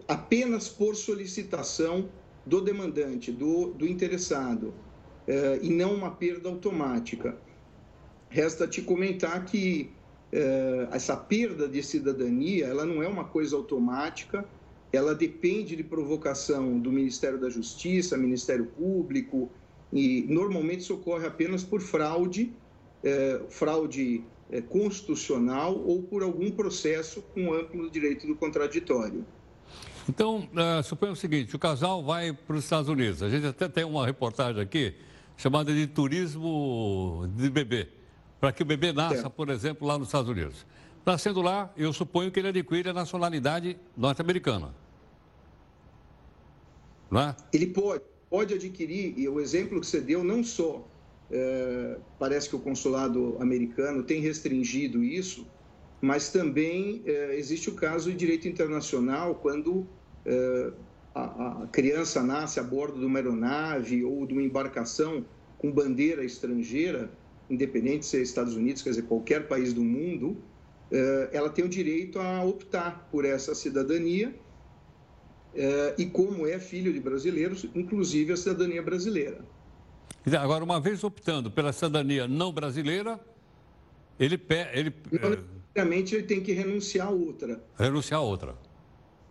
[0.09, 2.09] apenas por solicitação
[2.45, 4.75] do demandante, do, do interessado,
[5.63, 7.37] e não uma perda automática.
[8.29, 9.91] Resta te comentar que
[10.33, 14.45] eh, essa perda de cidadania, ela não é uma coisa automática,
[14.93, 19.51] ela depende de provocação do Ministério da Justiça, Ministério Público,
[19.93, 22.53] e normalmente isso ocorre apenas por fraude,
[23.05, 29.25] eh, fraude eh, constitucional ou por algum processo com amplo direito do contraditório.
[30.09, 33.23] Então, uh, suponha o seguinte, o casal vai para os Estados Unidos.
[33.23, 34.95] A gente até tem uma reportagem aqui
[35.37, 37.89] chamada de turismo de bebê
[38.41, 40.67] para que o bebê nasça, por exemplo, lá nos Estados Unidos.
[41.05, 44.75] Nascendo lá, eu suponho que ele adquire a nacionalidade norte-americana.
[47.11, 47.37] Não é?
[47.53, 50.87] Ele pode, pode adquirir, e o exemplo que você deu não só
[51.31, 55.47] é, parece que o consulado americano tem restringido isso,
[56.01, 59.87] mas também é, existe o caso de direito internacional quando
[60.25, 60.73] é,
[61.15, 65.25] a, a criança nasce a bordo de uma aeronave ou de uma embarcação
[65.59, 67.11] com bandeira estrangeira
[67.49, 70.43] independente se é Estados Unidos, quer dizer, qualquer país do mundo,
[70.91, 74.35] eh, ela tem o direito a optar por essa cidadania
[75.55, 79.45] eh, e como é filho de brasileiros, inclusive a cidadania brasileira.
[80.35, 83.21] Agora, uma vez optando pela cidadania não brasileira,
[84.19, 84.41] ele...
[84.73, 84.95] ele
[85.71, 87.63] Obviamente, ele tem que renunciar a outra.
[87.79, 88.55] Renunciar a outra.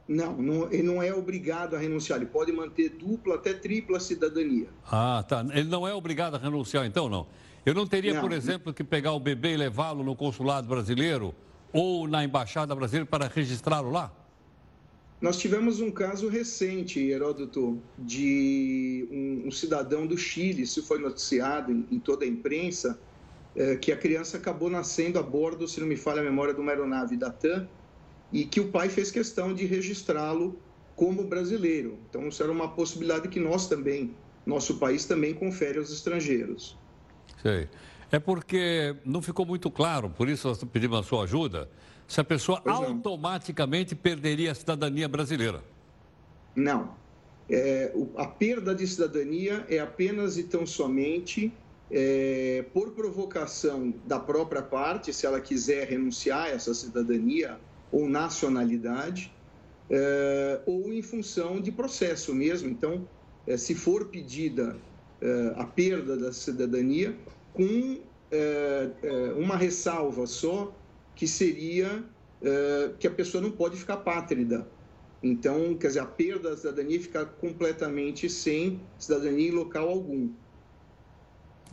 [0.08, 2.20] Não, não, ele não é obrigado a renunciar.
[2.20, 4.68] Ele pode manter dupla até tripla cidadania.
[4.86, 5.44] Ah, tá.
[5.52, 7.28] Ele não é obrigado a renunciar, então, não?
[7.66, 8.22] Eu não teria, não.
[8.22, 11.34] por exemplo, que pegar o bebê e levá-lo no consulado brasileiro
[11.74, 14.12] ou na embaixada brasileira para registrá-lo lá?
[15.26, 21.72] Nós tivemos um caso recente, Heródoto, de um, um cidadão do Chile, isso foi noticiado
[21.72, 23.00] em, em toda a imprensa,
[23.56, 26.62] é, que a criança acabou nascendo a bordo, se não me falha a memória, de
[26.62, 27.68] uma aeronave da TAM,
[28.32, 30.60] e que o pai fez questão de registrá-lo
[30.96, 31.98] como brasileiro.
[32.08, 34.16] Então, isso era uma possibilidade que nós também,
[34.46, 36.78] nosso país também confere aos estrangeiros.
[37.42, 37.68] Sei.
[38.12, 41.68] É porque não ficou muito claro, por isso nós pedimos a sua ajuda,
[42.08, 44.02] se a pessoa pois automaticamente não.
[44.02, 45.64] perderia a cidadania brasileira.
[46.56, 46.94] Não.
[47.50, 51.54] É, a perda de cidadania é apenas e tão somente
[51.92, 57.60] é, por provocação da própria parte, se ela quiser renunciar a essa cidadania
[57.92, 59.32] ou nacionalidade,
[59.90, 62.70] é, ou em função de processo mesmo.
[62.70, 63.08] Então,
[63.46, 64.76] é, se for pedida
[65.22, 67.16] é, a perda da cidadania,
[67.54, 68.00] com
[68.32, 68.90] é,
[69.38, 70.74] uma ressalva só,
[71.16, 72.04] que seria
[72.42, 74.68] é, que a pessoa não pode ficar pátrida.
[75.24, 80.30] Então, quer dizer, a perda da cidadania fica completamente sem cidadania em local algum.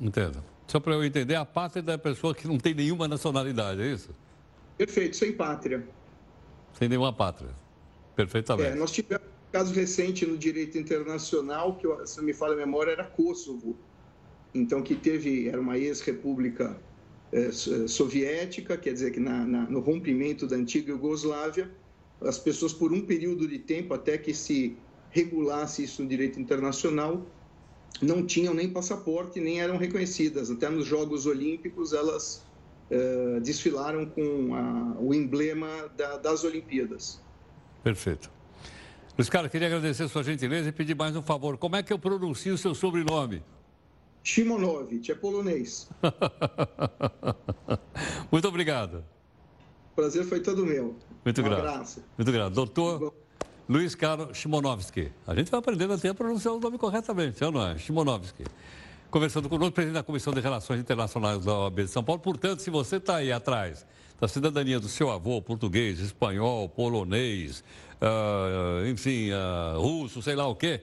[0.01, 0.43] Entendo.
[0.67, 3.93] Só para eu entender, a pátria é a pessoa que não tem nenhuma nacionalidade, é
[3.93, 4.11] isso?
[4.79, 5.87] Perfeito, sem pátria.
[6.79, 7.51] Sem nenhuma pátria.
[8.17, 8.71] Perfeitamente.
[8.71, 12.57] É, nós tivemos um caso recente no direito internacional, que, se não me falha a
[12.57, 13.77] memória, era Kosovo
[14.55, 16.77] então que teve era uma ex-república
[17.87, 21.71] soviética, quer dizer que na, na, no rompimento da antiga Iugoslávia,
[22.21, 24.77] as pessoas por um período de tempo até que se
[25.11, 27.27] regulasse isso no direito internacional
[28.01, 30.51] não tinham nem passaporte nem eram reconhecidas.
[30.51, 32.45] Até nos Jogos Olímpicos elas
[32.91, 37.21] é, desfilaram com a, o emblema da, das Olimpíadas.
[37.83, 38.31] Perfeito.
[39.17, 41.59] Luiz Carlos, queria agradecer a sua gentileza e pedir mais um favor.
[41.59, 43.43] Como é que eu pronuncio o seu sobrenome?
[44.23, 45.89] Shimonovic, é polonês.
[48.31, 49.05] Muito obrigado.
[49.93, 50.97] O prazer foi todo meu.
[51.25, 51.61] Muito um grato.
[51.61, 52.03] Abraço.
[52.17, 52.55] Muito grato.
[52.55, 53.15] Doutor
[53.69, 55.13] Luiz Carlos Shimonovski.
[55.27, 57.79] A gente vai aprendendo até a pronunciar o nome corretamente, não é?
[57.79, 58.45] Shimonovski.
[59.11, 62.21] Conversando com o presidente da Comissão de Relações Internacionais da OAB de São Paulo.
[62.21, 63.87] Portanto, se você está aí atrás
[64.19, 67.63] da cidadania do seu avô, português, espanhol, polonês,
[68.01, 70.81] uh, enfim, uh, russo, sei lá o quê,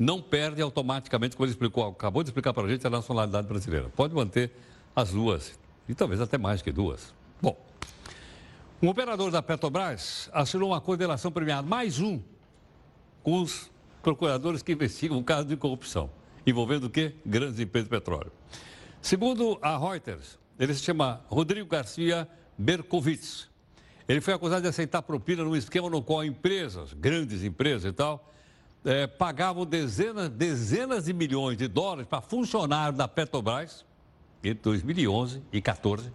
[0.00, 3.90] não perde automaticamente, como ele explicou, acabou de explicar para a gente, a nacionalidade brasileira.
[3.90, 4.50] Pode manter
[4.96, 7.14] as duas, e talvez até mais que duas.
[7.40, 7.54] Bom,
[8.80, 12.18] um operador da Petrobras assinou um acordo de relação premiada, mais um,
[13.22, 13.70] com os
[14.02, 16.08] procuradores que investigam o caso de corrupção,
[16.46, 17.14] envolvendo o quê?
[17.26, 18.32] Grandes empresas de petróleo.
[19.02, 22.26] Segundo a Reuters, ele se chama Rodrigo Garcia
[22.56, 23.50] Berkovitz.
[24.08, 28.32] Ele foi acusado de aceitar propina num esquema no qual empresas, grandes empresas e tal,
[28.84, 33.84] é, pagavam dezenas, dezenas de milhões de dólares para funcionários da Petrobras
[34.42, 36.12] entre 2011 e 2014,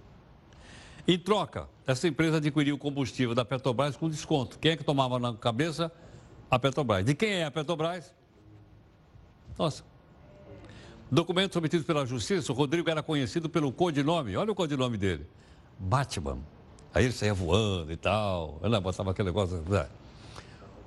[1.08, 4.58] Em troca, essa empresa adquiriu combustível da Petrobras com desconto.
[4.58, 5.92] Quem é que tomava na cabeça?
[6.50, 7.06] A Petrobras.
[7.06, 8.14] De quem é a Petrobras?
[9.58, 9.84] Nossa.
[11.12, 14.36] Documento submetido pela Justiça, o Rodrigo era conhecido pelo codinome.
[14.36, 15.28] Olha o codinome dele.
[15.78, 16.40] Batman.
[16.94, 18.60] Aí ele saía voando e tal.
[18.64, 19.64] Ela botava aquele negócio.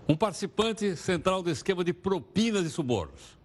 [0.08, 3.38] Um participante central do esquema de propinas e subornos.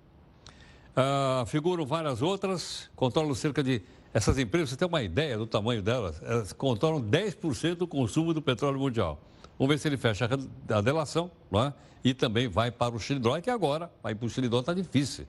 [0.95, 3.81] Ah, figuram várias outras, controlam cerca de.
[4.13, 8.43] Essas empresas, você tem uma ideia do tamanho delas, elas controlam 10% do consumo do
[8.43, 9.19] petróleo mundial.
[9.57, 10.29] Vamos ver se ele fecha
[10.69, 11.73] a delação é?
[12.03, 15.25] e também vai para o Xilidró, que agora, vai para o Xilidró está difícil.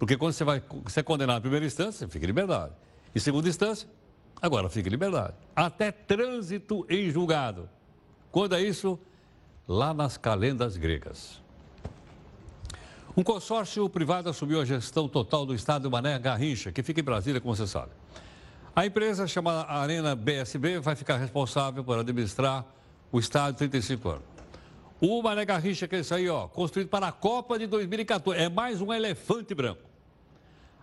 [0.00, 2.72] Porque quando você vai ser condenado em primeira instância, fica em liberdade.
[3.14, 3.88] Em segunda instância,
[4.42, 5.34] agora fica em liberdade.
[5.54, 7.70] Até trânsito em julgado.
[8.32, 8.98] Quando é isso?
[9.66, 11.42] Lá nas calendas gregas.
[13.16, 17.40] Um consórcio privado assumiu a gestão total do estádio Mané Garrincha, que fica em Brasília,
[17.40, 17.92] como você sabe.
[18.76, 22.66] A empresa chamada Arena BSB vai ficar responsável por administrar
[23.10, 24.24] o estádio 35 anos.
[25.00, 28.38] O Mané Garrincha, que é isso aí, ó, construído para a Copa de 2014.
[28.38, 29.80] É mais um elefante branco.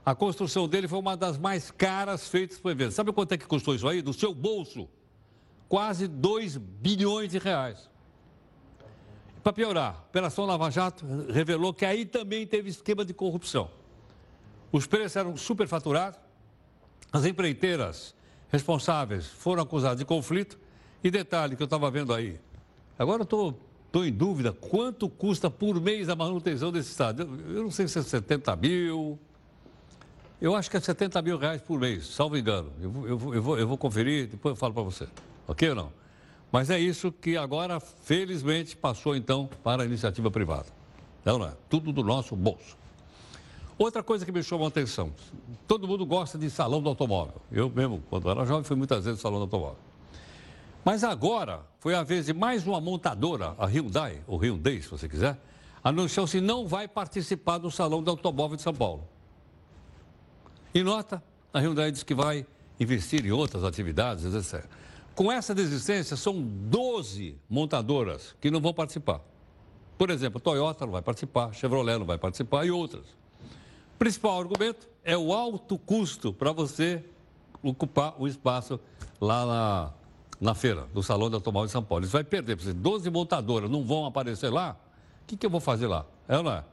[0.03, 2.93] A construção dele foi uma das mais caras feitas o evento.
[2.93, 4.01] Sabe quanto é que custou isso aí?
[4.01, 4.89] Do seu bolso?
[5.69, 7.90] Quase 2 bilhões de reais.
[9.43, 13.69] Para piorar, a Operação Lava Jato revelou que aí também teve esquema de corrupção.
[14.71, 16.19] Os preços eram superfaturados,
[17.11, 18.15] as empreiteiras
[18.49, 20.59] responsáveis foram acusadas de conflito.
[21.03, 22.39] E detalhe que eu estava vendo aí,
[22.99, 27.27] agora eu estou em dúvida quanto custa por mês a manutenção desse estádio.
[27.47, 29.19] Eu, eu não sei se é 70 mil,
[30.39, 32.71] eu acho que é 70 mil reais por mês, salvo engano.
[32.79, 35.07] Eu, eu, eu, vou, eu vou conferir, depois eu falo para você.
[35.47, 36.00] Ok ou não?
[36.51, 40.67] Mas é isso que agora, felizmente, passou então para a iniciativa privada.
[41.23, 41.53] Não, não é?
[41.69, 42.77] Tudo do nosso bolso.
[43.77, 45.13] Outra coisa que me chamou a atenção:
[45.67, 47.41] todo mundo gosta de salão do automóvel.
[47.51, 49.79] Eu mesmo, quando era jovem, fui muitas vezes no salão do automóvel.
[50.83, 55.07] Mas agora foi a vez de mais uma montadora, a Hyundai, ou Hyundai, se você
[55.07, 55.39] quiser,
[55.83, 59.07] anunciou se não vai participar do Salão do Automóvel de São Paulo.
[60.73, 61.23] Em nota,
[61.53, 62.45] a Hyundai diz que vai
[62.79, 64.65] investir em outras atividades, etc.
[65.15, 69.21] Com essa desistência, são 12 montadoras que não vão participar.
[69.97, 73.03] Por exemplo, Toyota não vai participar, Chevrolet não vai participar e outras.
[73.05, 77.03] O principal argumento é o alto custo para você
[77.61, 78.79] ocupar o espaço
[79.19, 79.91] lá na,
[80.39, 82.03] na feira do Salão do Automóvel de São Paulo.
[82.03, 82.55] Isso vai perder.
[82.55, 84.75] Por exemplo, 12 montadoras não vão aparecer lá,
[85.23, 86.05] o que, que eu vou fazer lá?
[86.27, 86.63] É ou não é?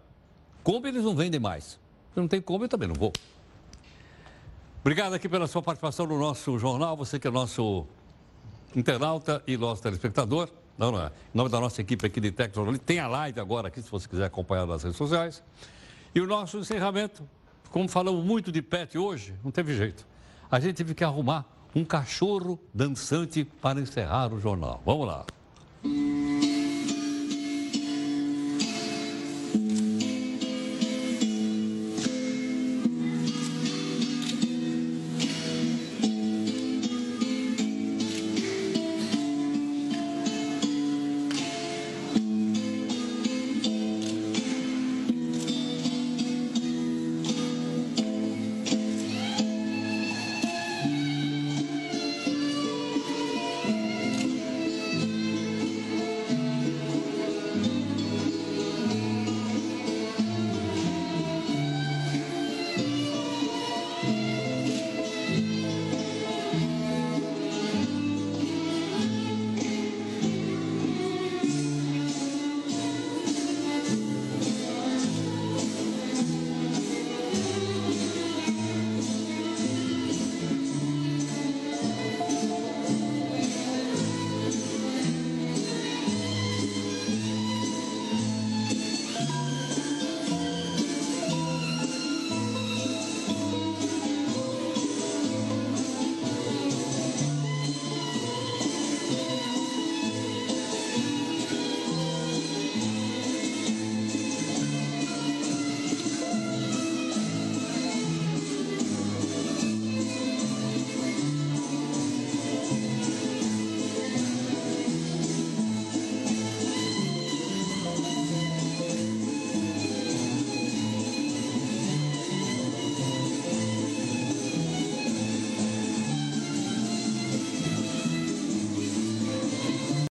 [0.86, 1.78] Eles não vendem mais.
[2.14, 3.12] Se não tem Kombi, eu também não vou.
[4.80, 6.96] Obrigado aqui pela sua participação no nosso jornal.
[6.96, 7.86] Você que é nosso
[8.74, 10.48] internauta e nosso telespectador.
[10.76, 11.06] Não, não é.
[11.06, 14.08] Em nome da nossa equipe aqui de Tecnologia, tem a live agora aqui, se você
[14.08, 15.42] quiser acompanhar nas redes sociais.
[16.14, 17.28] E o nosso encerramento,
[17.70, 20.06] como falamos muito de pet hoje, não teve jeito.
[20.50, 21.44] A gente teve que arrumar
[21.74, 24.82] um cachorro dançante para encerrar o jornal.
[24.84, 25.26] Vamos lá.